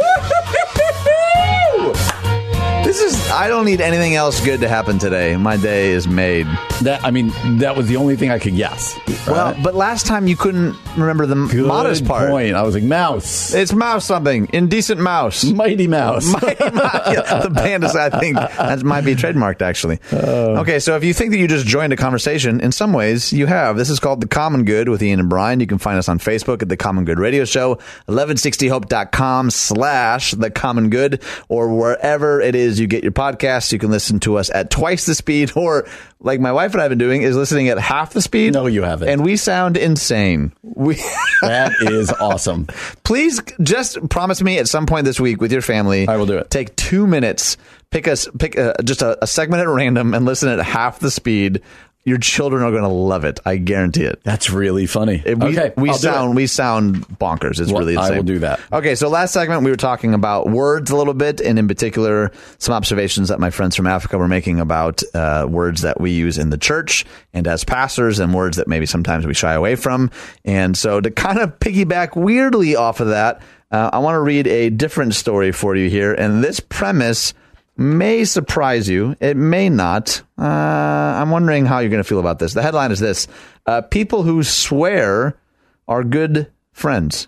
[2.97, 5.37] This is, I don't need anything else good to happen today.
[5.37, 6.47] My day is made.
[6.81, 8.99] That I mean, that was the only thing I could guess.
[9.27, 9.63] Well, right?
[9.63, 12.31] but last time you couldn't remember the Good modest part.
[12.31, 12.55] point.
[12.55, 14.49] I was like mouse, It's mouse something.
[14.51, 15.43] Indecent mouse.
[15.43, 16.25] mighty mouse.
[16.41, 17.07] Mighty Mouse.
[17.13, 19.99] Yeah, the band is, I think, that might be trademarked, actually.
[20.11, 20.61] Uh.
[20.61, 23.45] okay, so if you think that you just joined a conversation, in some ways you
[23.45, 23.77] have.
[23.77, 25.59] This is called The Common Good with Ian and Brian.
[25.59, 27.75] You can find us on Facebook at The Common Good Radio Show,
[28.07, 33.71] 1160hope.com slash The Common Good, or wherever it is you get your podcasts.
[33.71, 35.87] You can listen to us at twice the speed, or
[36.19, 38.53] like my wife and I have been doing, is listening at half the speed.
[38.53, 39.09] No, you haven't.
[39.09, 40.53] And we sound insane.
[40.63, 40.95] We.
[41.41, 42.67] that is awesome.
[43.03, 46.07] Please just promise me at some point this week with your family.
[46.07, 46.49] I will do it.
[46.49, 47.57] Take two minutes,
[47.91, 51.11] pick us, pick a, just a, a segment at random, and listen at half the
[51.11, 51.61] speed.
[52.07, 53.41] Your children are going to love it.
[53.45, 54.21] I guarantee it.
[54.23, 55.21] That's really funny.
[55.25, 57.59] It- we, okay, we I'll sound we sound bonkers.
[57.59, 58.15] It's Well, really I insane.
[58.15, 58.61] will do that.
[58.71, 62.31] Okay, so last segment we were talking about words a little bit, and in particular,
[62.59, 66.37] some observations that my friends from Africa were making about uh, words that we use
[66.37, 67.03] in the church
[67.33, 70.09] and as pastors, and words that maybe sometimes we shy away from.
[70.45, 74.47] And so, to kind of piggyback weirdly off of that, uh, I want to read
[74.47, 77.33] a different story for you here, and this premise
[77.77, 79.15] may surprise you.
[79.19, 80.21] It may not.
[80.37, 82.53] Uh, I'm wondering how you're going to feel about this.
[82.53, 83.27] The headline is this:
[83.65, 85.39] uh, People who swear
[85.87, 87.27] are good friends.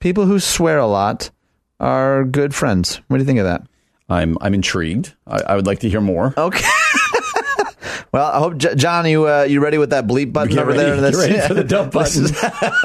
[0.00, 1.30] People who swear a lot
[1.80, 3.00] are good friends.
[3.08, 3.62] What do you think of that?
[4.08, 5.14] I'm I'm intrigued.
[5.26, 6.34] I, I would like to hear more.
[6.36, 6.64] Okay.
[8.12, 10.70] Well, I hope J- John, you uh, you ready with that bleep button Get over
[10.72, 10.94] ready, there?
[10.96, 12.26] get That's- ready for the dump button.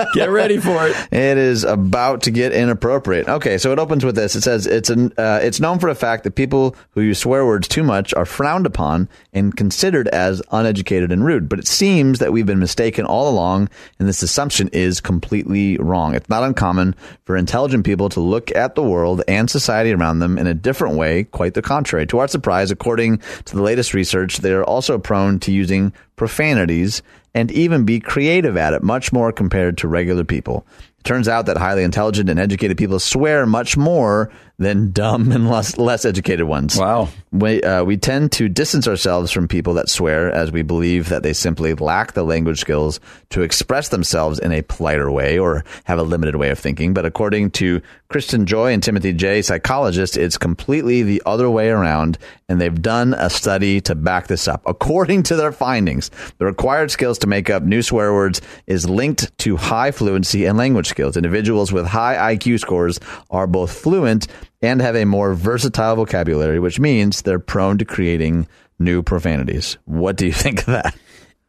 [0.13, 0.95] get ready for it.
[1.11, 3.27] It is about to get inappropriate.
[3.27, 4.35] Okay, so it opens with this.
[4.35, 7.45] It says it's an uh, it's known for a fact that people who use swear
[7.45, 11.47] words too much are frowned upon and considered as uneducated and rude.
[11.49, 13.69] But it seems that we've been mistaken all along,
[13.99, 16.15] and this assumption is completely wrong.
[16.15, 16.95] It's not uncommon
[17.25, 20.95] for intelligent people to look at the world and society around them in a different
[20.97, 21.23] way.
[21.23, 22.05] Quite the contrary.
[22.07, 27.03] To our surprise, according to the latest research, they are also prone to using profanities
[27.35, 30.65] and even be creative at it, much more compared to regular people.
[30.97, 34.31] It turns out that highly intelligent and educated people swear much more
[34.63, 36.77] than dumb and less, less educated ones.
[36.77, 37.09] Wow.
[37.31, 41.23] We, uh, we tend to distance ourselves from people that swear as we believe that
[41.23, 42.99] they simply lack the language skills
[43.29, 46.93] to express themselves in a politer way or have a limited way of thinking.
[46.93, 52.19] But according to Kristen Jay and Timothy Jay, psychologists, it's completely the other way around.
[52.47, 54.61] And they've done a study to back this up.
[54.67, 59.35] According to their findings, the required skills to make up new swear words is linked
[59.39, 61.17] to high fluency and language skills.
[61.17, 62.99] Individuals with high IQ scores
[63.31, 64.27] are both fluent
[64.63, 68.47] and have a more versatile vocabulary, which means they're prone to creating
[68.79, 69.77] new profanities.
[69.85, 70.95] What do you think of that?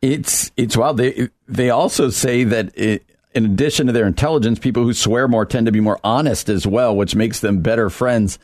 [0.03, 0.99] It's it's wild.
[0.99, 3.05] They they also say that it,
[3.35, 6.67] in addition to their intelligence, people who swear more tend to be more honest as
[6.67, 8.39] well, which makes them better friends.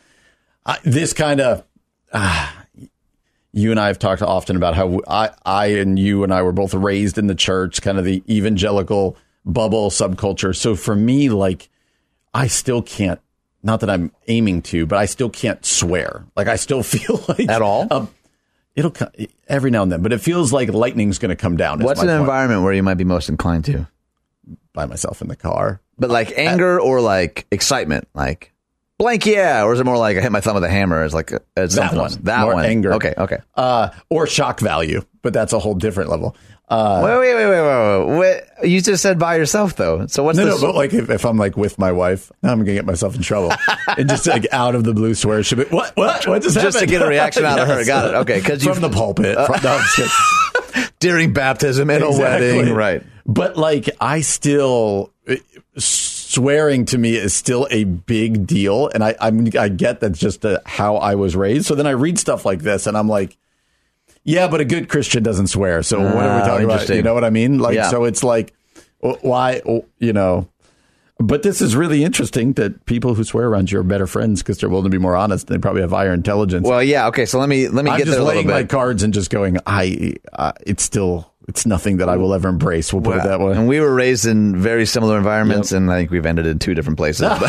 [0.65, 1.65] I, this kind of
[2.15, 2.65] ah,
[3.53, 6.53] you and I have talked often about how I I and you and I were
[6.53, 10.57] both raised in the church, kind of the evangelical bubble subculture.
[10.57, 11.69] So for me, like
[12.33, 13.21] I still can't.
[13.63, 16.25] Not that I'm aiming to, but I still can't swear.
[16.37, 17.87] Like I still feel like At all?
[17.91, 18.09] Um,
[18.75, 19.11] it'll co-
[19.49, 21.81] every now and then, but it feels like lightning's going to come down.
[21.81, 22.21] What's an point.
[22.21, 23.87] environment where you might be most inclined to?
[24.73, 25.81] by myself in the car.
[25.99, 28.53] But like anger or like excitement, like
[28.99, 31.05] blank, yeah, or is it more like I hit my thumb with a hammer?
[31.05, 32.01] It's like it's That one.
[32.03, 32.17] else.
[32.23, 32.95] That More one, anger.
[32.95, 33.39] Okay, okay.
[33.57, 36.37] Uh, or shock value, but that's a whole different level.
[36.71, 38.19] Uh, wait, wait, wait, wait, wait,
[38.61, 38.71] wait.
[38.71, 40.07] You just said by yourself though.
[40.07, 40.63] So what's no, this?
[40.63, 43.17] no, but like if, if I'm like with my wife, now I'm gonna get myself
[43.17, 43.53] in trouble,
[43.99, 46.79] and just like out of the blue swear, she'll be what, what, what just Just
[46.79, 47.75] to get a reaction out of her.
[47.81, 47.87] Yes.
[47.89, 48.15] Got it.
[48.19, 49.81] Okay, 'cause from the pulpit, from, no.
[51.01, 52.51] During baptism and Exactly.
[52.51, 53.03] a wedding, right?
[53.27, 55.13] But like, I still
[55.77, 60.45] swearing to me is still a big deal, and I I'm, I get that's just
[60.45, 61.67] uh how I was raised.
[61.67, 63.37] So then I read stuff like this, and I'm like,
[64.25, 65.83] yeah, but a good Christian doesn't swear.
[65.83, 66.89] So what are we Ah, talking about?
[66.89, 67.59] You know what I mean?
[67.59, 67.89] Like, Yeah.
[67.91, 68.53] so it's like,
[69.03, 69.61] wh- why?
[69.67, 70.49] oh, You know.
[71.23, 74.57] But this is really interesting that people who swear around you are better friends because
[74.57, 75.49] they're willing to be more honest.
[75.49, 76.67] They probably have higher intelligence.
[76.67, 77.09] Well, yeah.
[77.09, 79.03] Okay, so let me let me I'm get just there a little laying my cards
[79.03, 79.59] and just going.
[79.67, 80.15] I.
[80.33, 81.30] Uh, it's still.
[81.51, 82.93] It's nothing that I will ever embrace.
[82.93, 83.53] We'll put it that way.
[83.53, 85.77] And we were raised in very similar environments, Yep.
[85.79, 87.29] and I think we've ended in two different places.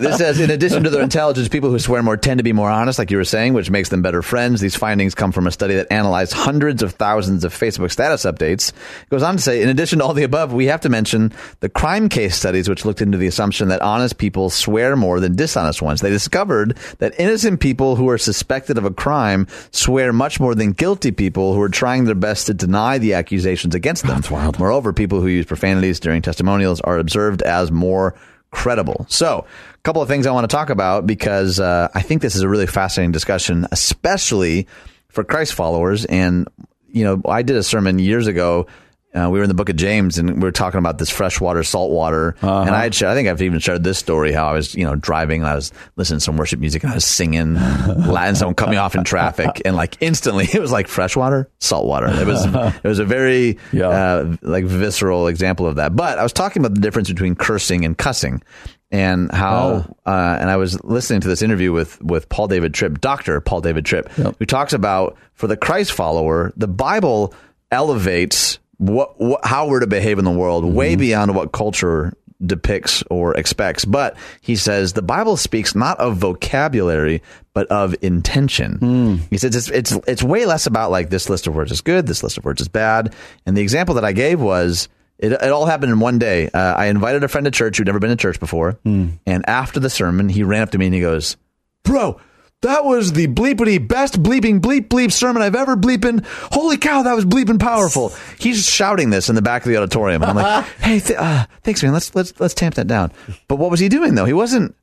[0.00, 2.70] This says, in addition to their intelligence, people who swear more tend to be more
[2.70, 4.60] honest, like you were saying, which makes them better friends.
[4.60, 8.70] These findings come from a study that analyzed hundreds of thousands of Facebook status updates.
[8.70, 11.32] It goes on to say, in addition to all the above, we have to mention
[11.60, 15.34] the crime case studies, which looked into the assumption that honest people swear more than
[15.36, 16.00] dishonest ones.
[16.00, 20.72] They discovered that innocent people who are suspected of a crime swear much more than
[20.72, 24.16] guilty people who are trying their best to deny the accusations against them.
[24.16, 24.58] That's wild.
[24.58, 28.14] Moreover, people who use profanities during testimonials are observed as more
[28.50, 29.06] credible.
[29.08, 32.36] So, a couple of things I want to talk about because uh, I think this
[32.36, 34.68] is a really fascinating discussion, especially
[35.08, 36.04] for Christ followers.
[36.04, 36.48] And,
[36.88, 38.66] you know, I did a sermon years ago.
[39.14, 41.62] Uh, we were in the book of James and we were talking about this freshwater,
[41.62, 42.34] saltwater.
[42.40, 44.84] And I had, shared, I think I've even shared this story how I was, you
[44.84, 47.54] know, driving and I was listening to some worship music and I was singing
[47.86, 48.36] Latin.
[48.36, 52.06] Someone cut me off in traffic and like instantly it was like freshwater, saltwater.
[52.08, 53.88] It was, it was a very, Yeah.
[53.88, 55.94] uh, like visceral example of that.
[55.94, 58.42] But I was talking about the difference between cursing and cussing
[58.90, 63.00] and how, uh, and I was listening to this interview with, with Paul David Tripp,
[63.02, 63.40] Dr.
[63.42, 67.34] Paul David Tripp, who talks about for the Christ follower, the Bible
[67.70, 71.00] elevates what, what how we're to behave in the world way mm-hmm.
[71.00, 72.12] beyond what culture
[72.44, 73.84] depicts or expects.
[73.84, 77.22] But he says the Bible speaks not of vocabulary,
[77.54, 78.78] but of intention.
[78.78, 79.20] Mm.
[79.30, 82.06] He says it's, it's, it's way less about like this list of words is good,
[82.06, 83.14] this list of words is bad.
[83.46, 86.48] And the example that I gave was it, it all happened in one day.
[86.52, 88.80] Uh, I invited a friend to church who'd never been to church before.
[88.84, 89.20] Mm.
[89.24, 91.36] And after the sermon, he ran up to me and he goes,
[91.84, 92.20] Bro,
[92.62, 96.24] that was the bleepity best bleeping bleep bleep sermon I've ever bleeping.
[96.52, 98.12] Holy cow, that was bleeping powerful.
[98.38, 100.22] He's shouting this in the back of the auditorium.
[100.22, 101.92] And I'm like, hey, th- uh, thanks, man.
[101.92, 103.12] Let's let's let's tamp that down.
[103.48, 104.24] But what was he doing though?
[104.24, 104.74] He wasn't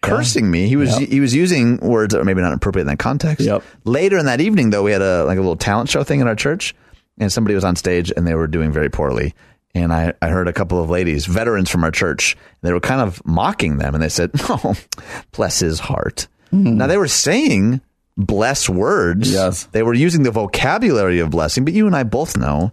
[0.00, 0.68] cursing me.
[0.68, 3.46] He was he was using words that were maybe not appropriate in that context.
[3.46, 3.62] Yep.
[3.84, 6.28] Later in that evening, though, we had a like a little talent show thing in
[6.28, 6.74] our church,
[7.18, 9.34] and somebody was on stage and they were doing very poorly.
[9.74, 13.02] And I, I heard a couple of ladies, veterans from our church, they were kind
[13.02, 14.74] of mocking them, and they said, "Oh,
[15.32, 17.80] bless his heart." Now they were saying
[18.16, 19.32] bless words.
[19.32, 19.64] Yes.
[19.72, 22.72] they were using the vocabulary of blessing, but you and I both know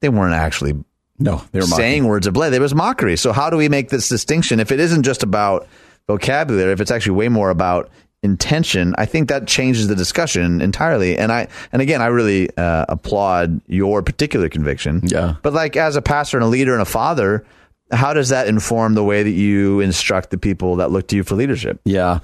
[0.00, 0.74] they weren't actually
[1.18, 1.76] No, they were mocking.
[1.82, 2.52] saying words of blessing.
[2.52, 3.16] There was mockery.
[3.16, 5.66] So how do we make this distinction if it isn't just about
[6.06, 6.72] vocabulary?
[6.72, 7.90] If it's actually way more about
[8.22, 11.16] intention, I think that changes the discussion entirely.
[11.16, 15.00] And I and again, I really uh, applaud your particular conviction.
[15.04, 15.36] Yeah.
[15.42, 17.44] But like as a pastor and a leader and a father,
[17.90, 21.22] how does that inform the way that you instruct the people that look to you
[21.22, 21.80] for leadership?
[21.84, 22.20] Yeah.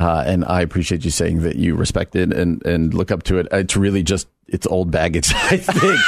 [0.00, 3.36] Uh, and I appreciate you saying that you respect it and, and look up to
[3.38, 3.46] it.
[3.52, 6.00] It's really just, it's old baggage, I think.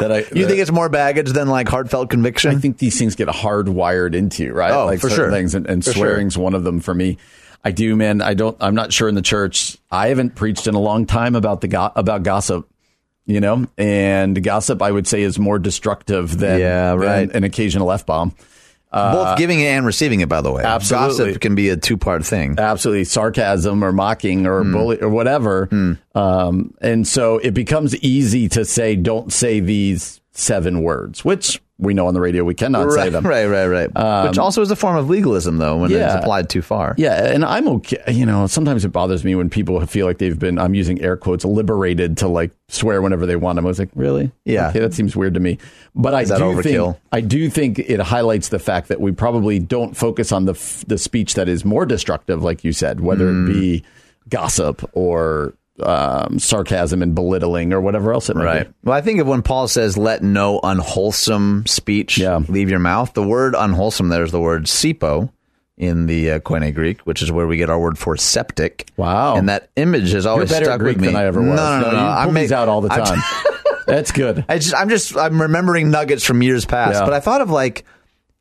[0.00, 2.52] that I, You think it's more baggage than like heartfelt conviction?
[2.52, 4.72] I think these things get hardwired into you, right?
[4.72, 5.30] Oh, like for sure.
[5.30, 6.06] things, and, and For sure.
[6.06, 7.18] swearing's one of them for me.
[7.62, 8.20] I do, man.
[8.22, 8.56] I don't.
[8.60, 9.76] I'm not sure in the church.
[9.90, 12.68] I haven't preached in a long time about the go- about gossip.
[13.26, 17.34] You know, and gossip, I would say, is more destructive than, Yeah, than right.
[17.34, 18.34] an occasional f bomb.
[18.94, 20.62] Both giving it and receiving it, by the way.
[20.62, 21.26] Uh, Absolutely.
[21.26, 22.54] Gossip can be a two part thing.
[22.58, 25.68] absolutely sarcasm or mocking or bully or whatever.
[26.14, 31.92] Um, and so it becomes easy to say, don't say these seven words, which we
[31.92, 33.26] know on the radio we cannot say right, them.
[33.26, 34.28] right, right, right.
[34.28, 36.94] Which also is a form of legalism, though, when it's applied too far.
[36.96, 37.98] Yeah, and I'm okay.
[38.12, 41.16] You know, sometimes it bothers me when people feel like they've been, I'm using air
[41.16, 43.58] quotes, liberated to like swear whenever they want.
[43.58, 44.30] I was like, really?
[44.44, 44.68] Yeah.
[44.70, 45.58] Okay, that seems weird to me.
[45.96, 46.92] But I do overkill?
[46.94, 50.52] think I do think it highlights the fact that we probably don't focus on the
[50.54, 53.48] f- the speech that is more destructive, like you said, whether Mm.
[53.48, 53.84] it be
[54.28, 58.68] gossip or um, sarcasm and belittling or whatever else it might Right.
[58.68, 58.74] be.
[58.84, 62.40] Well, I think of when Paul says, let no unwholesome speech Yeah.
[62.48, 65.30] leave your mouth, the word unwholesome there is the word sipo
[65.76, 68.88] in the uh, Koine Greek, which is where we get our word for septic.
[68.96, 69.34] Wow.
[69.36, 71.06] And that image has always You're better stuck Greek with me.
[71.08, 71.56] than I ever was.
[71.56, 71.96] No, no, no.
[72.14, 72.20] no.
[72.24, 73.18] pull these out all the I'm- time.
[73.86, 74.46] That's good.
[74.48, 76.94] I just, I'm just, I'm remembering nuggets from years past.
[76.94, 77.04] Yeah.
[77.04, 77.84] But I thought of like,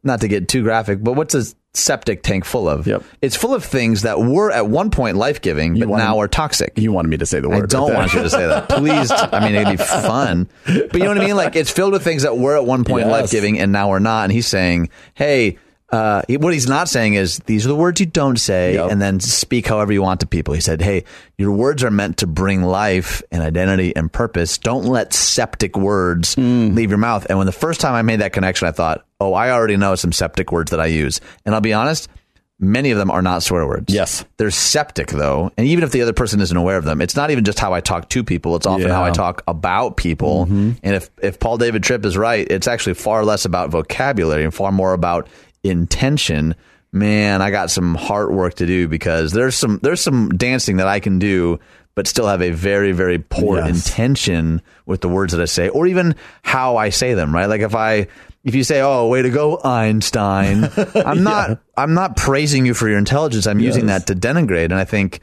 [0.04, 1.43] not to get too graphic, but what's a
[1.74, 2.86] septic tank full of?
[2.86, 3.04] Yep.
[3.22, 6.28] It's full of things that were at one point life giving, but wanna- now are
[6.28, 6.74] toxic.
[6.78, 7.64] You wanted me to say the word.
[7.64, 8.70] I don't right want you to say that.
[8.70, 9.10] Please.
[9.12, 10.47] I mean, it'd be fun.
[10.66, 11.36] But you know what I mean?
[11.36, 13.12] Like, it's filled with things that were at one point Yes.
[13.21, 14.24] life giving and now are not.
[14.25, 15.58] And he's saying, hey,
[15.93, 18.89] uh, what he's not saying is these are the words you don't say Yep.
[18.91, 20.53] and then speak however you want to people.
[20.55, 21.03] He said, hey,
[21.37, 24.57] your words are meant to bring life and identity and purpose.
[24.57, 26.74] Don't let septic words Hmm.
[26.74, 27.28] leave your mouth.
[27.29, 29.93] And when the first time I made that connection, I thought, oh, I already know
[29.95, 31.21] some septic words that I use.
[31.45, 32.09] And I'll be honest,
[32.59, 33.93] many of them are not swear words.
[33.93, 34.25] Yes.
[34.37, 37.29] They're septic though, and even if the other person isn't aware of them, it's not
[37.29, 38.55] even just how I talk to people.
[38.55, 38.93] It's often Yeah.
[38.95, 40.43] how I talk about people.
[40.43, 44.53] And if if Paul David Tripp is right, it's actually far less about vocabulary and
[44.53, 45.28] far more about
[45.63, 46.55] intention.
[46.91, 50.87] Man, I got some heart work to do because there's some there's some dancing that
[50.87, 51.59] I can do
[51.95, 53.69] but still have a very, very poor Yes.
[53.87, 57.33] intention with the words that I say, or even how I say them.
[57.33, 57.45] Right?
[57.47, 58.07] Like if I
[58.43, 62.87] if you say, "Oh, way to go, Einstein," I'm not I'm not praising you for
[62.89, 63.47] your intelligence.
[63.47, 65.19] I'm using that to denigrate, and I think.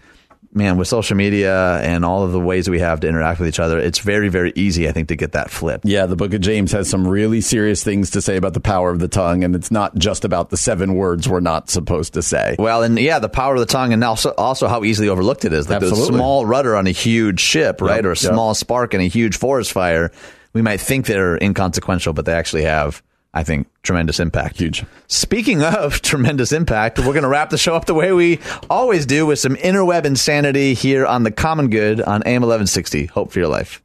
[0.52, 3.60] Man, with social media and all of the ways we have to interact with each
[3.60, 5.84] other, it's very, very easy, I think, to get that flipped.
[5.84, 8.90] Yeah, the book of James has some really serious things to say about the power
[8.90, 12.22] of the tongue, and it's not just about the seven words we're not supposed to
[12.22, 12.56] say.
[12.58, 15.52] Well, and yeah, the power of the tongue, and also also how easily overlooked it
[15.52, 15.70] is.
[15.70, 18.32] Like the small rudder on a huge ship, right, Yep, or a yep.
[18.32, 20.10] small spark in a huge forest fire.
[20.52, 24.58] We might think they're inconsequential, but they actually have, I think, tremendous impact.
[24.58, 24.84] Huge.
[25.06, 29.06] Speaking of tremendous impact, we're going to wrap the show up the way we always
[29.06, 33.06] do with some interweb insanity here on the Common Good on AM eleven sixty.
[33.06, 33.82] Hope for your life.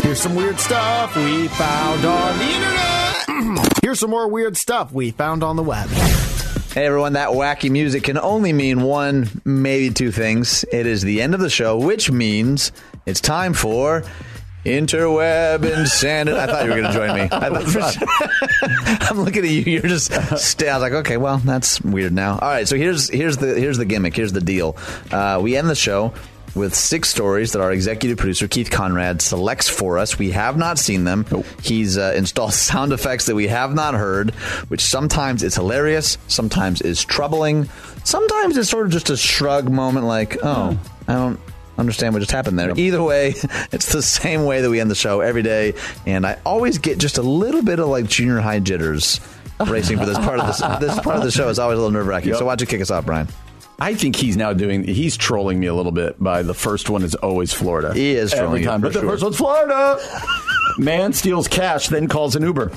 [0.00, 3.78] Here's some weird stuff we found on the internet.
[3.82, 5.88] Here's some more weird stuff we found on the web.
[6.72, 10.64] Hey everyone, that wacky music can only mean one, maybe two things.
[10.72, 12.72] It is the end of the show, which means
[13.06, 14.04] it's time for
[14.64, 16.38] interweb insanity.
[16.38, 17.22] I thought you were going to join me.
[17.22, 19.62] I thought for sure- I'm looking at you.
[19.62, 20.12] You're just.
[20.38, 20.68] Stay.
[20.68, 22.32] I was like, okay, well, that's weird now.
[22.32, 24.14] All right, so here's here's the here's the gimmick.
[24.14, 24.76] Here's the deal.
[25.10, 26.14] Uh, we end the show
[26.54, 30.18] with six stories that our executive producer Keith Conrad selects for us.
[30.18, 31.24] We have not seen them.
[31.62, 34.32] He's uh, installed sound effects that we have not heard,
[34.68, 37.68] which sometimes is hilarious, sometimes is troubling,
[38.04, 40.78] sometimes it's sort of just a shrug moment, like, oh,
[41.08, 41.40] I don't
[41.78, 42.72] understand what just happened there.
[42.76, 43.28] Either way,
[43.72, 45.74] it's the same way that we end the show every day,
[46.06, 49.20] and I always get just a little bit of like junior high jitters.
[49.66, 51.92] Racing for this part of this this part of the show is always a little
[51.92, 52.30] nerve wracking.
[52.30, 52.38] Yep.
[52.38, 53.28] So why don't you kick us off, Brian?
[53.78, 54.82] I think he's now doing.
[54.82, 57.94] He's trolling me a little bit by the first one is always Florida.
[57.94, 59.98] He is trolling every time, but the first one's Florida.
[60.78, 62.72] man steals cash, then calls an Uber.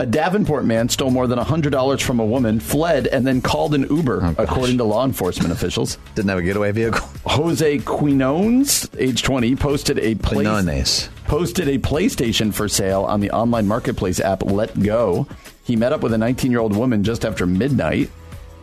[0.00, 3.74] A Davenport man stole more than hundred dollars from a woman, fled, and then called
[3.74, 5.98] an Uber, Oh, according to law enforcement officials.
[6.14, 7.04] Didn't have a getaway vehicle.
[7.26, 11.08] Jose Quinones, age 20, posted a Quinones.
[11.26, 15.28] posted a PlayStation for sale on the online marketplace app letgo.
[15.64, 18.08] He met up with a 19 year old woman just after midnight,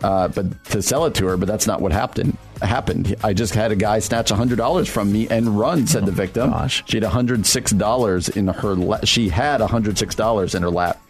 [0.04, 1.36] uh, but to sell it to her.
[1.36, 2.38] But that's not what happened.
[2.62, 3.14] Happened.
[3.26, 6.52] I just had a guy snatch hundred dollars from me and run," said the victim.
[6.52, 6.82] gosh.
[6.88, 8.74] She had hundred six dollars in her.
[8.76, 11.02] La- she had hundred six dollars in her lap.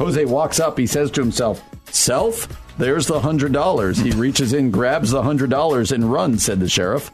[0.00, 0.78] Jose walks up.
[0.78, 2.48] He says to himself, "Self,
[2.78, 6.70] there's the hundred dollars." He reaches in, grabs the hundred dollars, and runs," said the
[6.70, 7.10] sheriff.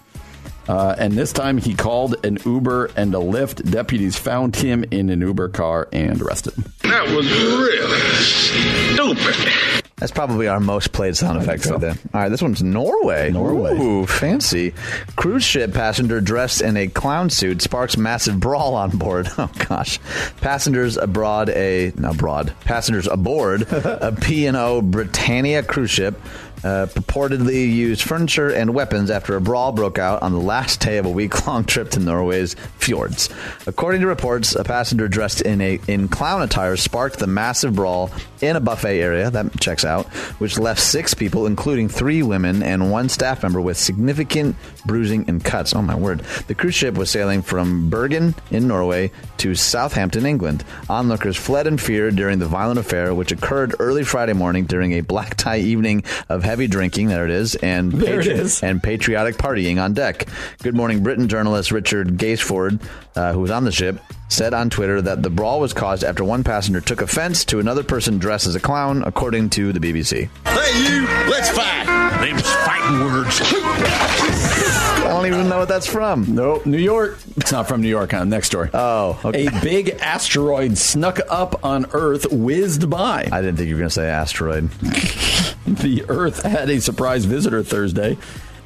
[0.69, 3.69] Uh, and this time he called an Uber and a Lyft.
[3.71, 6.73] Deputies found him in an Uber car and arrested him.
[6.83, 9.86] That was really stupid.
[9.99, 12.01] That's probably our most played sound effects of the day.
[12.13, 13.31] All right, this one's Norway.
[13.31, 13.73] Norway.
[13.79, 14.75] Ooh, fancy.
[15.17, 19.29] Cruise ship passenger dressed in a clown suit sparks massive brawl on board.
[19.39, 19.99] Oh gosh.
[20.41, 22.55] Passengers abroad a no, abroad.
[22.61, 26.19] Passengers aboard a P&O Britannia cruise ship
[26.65, 30.99] uh, purportedly used furniture and weapons after a brawl broke out on the last day
[30.99, 33.29] of a week-long trip to Norway's fjords.
[33.67, 38.11] According to reports, a passenger dressed in a in clown attire sparked the massive brawl
[38.41, 40.07] in a buffet area that checks out,
[40.39, 45.45] which left six people, including three women and one staff member, with significant bruising and
[45.45, 45.75] cuts.
[45.75, 46.21] Oh my word!
[46.47, 50.65] The cruise ship was sailing from Bergen in Norway to Southampton, England.
[50.89, 55.01] Onlookers fled in fear during the violent affair, which occurred early Friday morning during a
[55.01, 57.09] black tie evening of heavy drinking.
[57.09, 58.63] There it is, and There patri- is.
[58.63, 60.27] and patriotic partying on deck.
[60.63, 62.81] Good Morning Britain journalist Richard Gaisford,
[63.17, 63.99] uh, who was on the ship,
[64.29, 67.83] said on Twitter that the brawl was caused after one passenger took offense to another
[67.83, 70.29] person dressed as a clown, according to the BBC.
[70.47, 71.85] Hey, you, let's fight.
[72.21, 73.41] Them's fighting words.
[73.43, 76.35] I don't even know what that's from.
[76.35, 77.19] No, New York.
[77.37, 78.13] It's not from New York.
[78.13, 78.25] Huh?
[78.25, 78.71] Next story.
[78.75, 79.47] Oh, okay.
[79.47, 83.29] A big asteroid snuck up on Earth, whizzed by.
[83.31, 84.71] I didn't think you were going to say asteroid.
[85.67, 88.17] The Earth had a surprise visitor Thursday,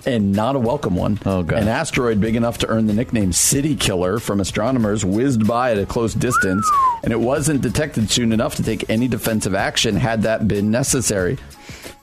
[0.06, 1.18] and not a welcome one.
[1.24, 1.62] Oh, God.
[1.62, 5.78] An asteroid big enough to earn the nickname City Killer from astronomers whizzed by at
[5.78, 6.68] a close distance,
[7.02, 11.39] and it wasn't detected soon enough to take any defensive action had that been necessary.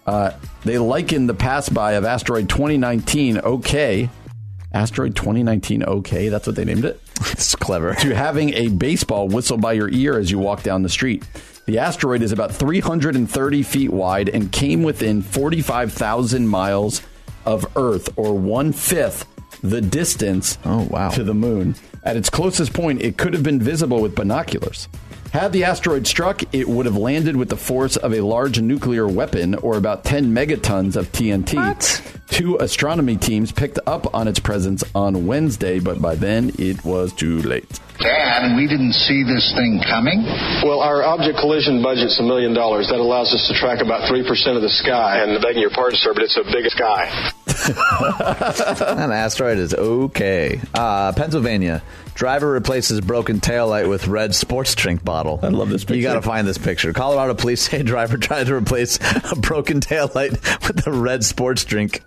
[0.06, 0.32] Uh,
[0.64, 4.10] they likened the pass by of asteroid 2019 OK.
[4.74, 7.02] Asteroid 2019 OK, that's what they named it
[7.32, 7.94] It's clever.
[7.95, 11.24] to having a baseball whistle by your ear as you walk down the street.
[11.68, 17.02] The asteroid is about 330 feet wide and came within 45,000 miles
[17.45, 19.26] of Earth, or one fifth
[19.61, 21.10] the distance Oh, wow.
[21.10, 21.76] to the moon.
[22.06, 24.88] At its closest point, it could have been visible with binoculars.
[25.34, 29.08] Had the asteroid struck, it would have landed with the force of a large nuclear
[29.08, 31.56] weapon, or about 10 megatons of TNT.
[31.56, 32.02] What?
[32.30, 37.14] Two astronomy teams picked up on its presence on Wednesday, but by then it was
[37.14, 37.80] too late.
[37.99, 40.24] Dad, we didn't see this thing coming.
[40.64, 42.90] Well, our object collision budget's a million dollars.
[42.90, 44.22] That allows us to track about 3%
[44.56, 45.24] of the sky.
[45.24, 47.34] And begging your pardon, sir, but it's a big sky.
[47.68, 50.62] An asteroid is okay.
[50.74, 51.82] Uh, Pennsylvania.
[52.14, 55.40] Driver replaces broken taillight with red sports drink bottle.
[55.44, 55.98] I love this picture.
[55.98, 56.92] You got to find this picture.
[56.92, 58.98] Colorado police say driver tried to replace
[59.32, 60.32] a broken taillight
[60.68, 62.02] with a red sports drink.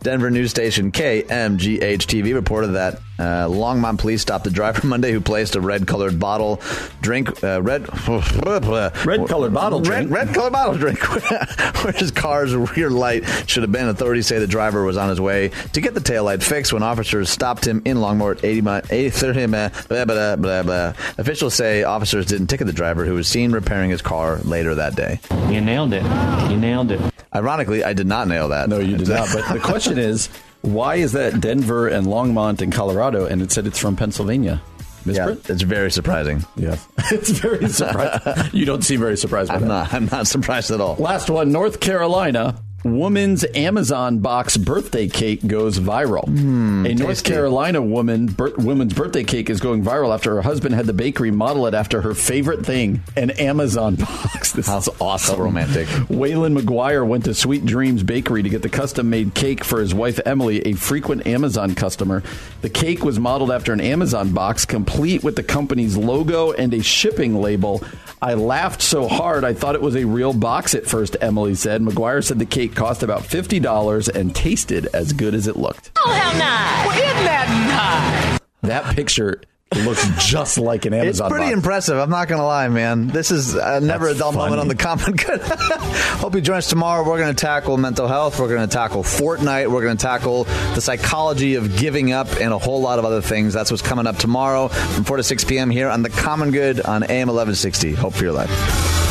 [0.00, 5.20] Denver news station KMGH TV reported that uh, Longmont police stopped the driver Monday who
[5.20, 6.60] placed a red colored bottle
[7.00, 7.42] drink.
[7.42, 7.82] Uh, red
[8.46, 10.10] Red colored bottle red, drink.
[10.10, 10.98] red colored bottle drink
[11.84, 13.88] where his car's rear light should have been.
[13.88, 17.30] Authorities say the driver was on his way to get the taillight fixed when officers
[17.30, 20.92] stopped him in Longmont 80 mi- 80 30 blah, blah, blah, blah.
[21.18, 24.94] Officials say officers didn't ticket the driver who was seen repairing his car later that
[24.94, 25.20] day.
[25.50, 26.02] You nailed it.
[26.50, 27.00] You nailed it.
[27.34, 28.68] Ironically, I did not nail that.
[28.68, 29.28] No, you did not.
[29.32, 30.28] But the question is,
[30.66, 34.60] why is that Denver and Longmont in Colorado, and it said it's from Pennsylvania?
[35.04, 36.44] yeah, it's very surprising.
[36.56, 36.76] Yeah,
[37.12, 38.50] it's very surprising.
[38.52, 39.68] you don't seem very surprised by I'm that.
[39.68, 39.94] not.
[39.94, 40.96] I'm not surprised at all.
[40.96, 42.60] Last one, North Carolina.
[42.86, 46.24] Woman's Amazon box birthday cake goes viral.
[46.26, 47.30] Hmm, a North tasty.
[47.32, 51.32] Carolina woman bir- woman's birthday cake is going viral after her husband had the bakery
[51.32, 54.52] model it after her favorite thing, an Amazon box.
[54.52, 55.36] This is awesome.
[55.36, 55.88] So romantic.
[56.08, 59.92] Waylon McGuire went to Sweet Dreams Bakery to get the custom made cake for his
[59.92, 62.22] wife Emily, a frequent Amazon customer.
[62.62, 66.82] The cake was modeled after an Amazon box, complete with the company's logo and a
[66.82, 67.82] shipping label.
[68.22, 71.82] I laughed so hard I thought it was a real box at first, Emily said.
[71.82, 75.90] McGuire said the cake cost about $50 and tasted as good as it looked.
[75.96, 76.86] Oh, how nice!
[76.86, 78.40] Well, isn't that nice?
[78.62, 79.40] That picture
[79.74, 81.26] looks just like an Amazon.
[81.26, 81.56] It's pretty box.
[81.56, 81.98] impressive.
[81.98, 83.08] I'm not going to lie, man.
[83.08, 85.40] This is uh, never That's a dull moment on the common good.
[85.42, 87.08] Hope you join us tomorrow.
[87.08, 88.38] We're going to tackle mental health.
[88.38, 89.70] We're going to tackle Fortnite.
[89.70, 93.22] We're going to tackle the psychology of giving up and a whole lot of other
[93.22, 93.54] things.
[93.54, 95.70] That's what's coming up tomorrow from 4 to 6 p.m.
[95.70, 97.92] here on the Common Good on AM 1160.
[97.94, 99.05] Hope for your life.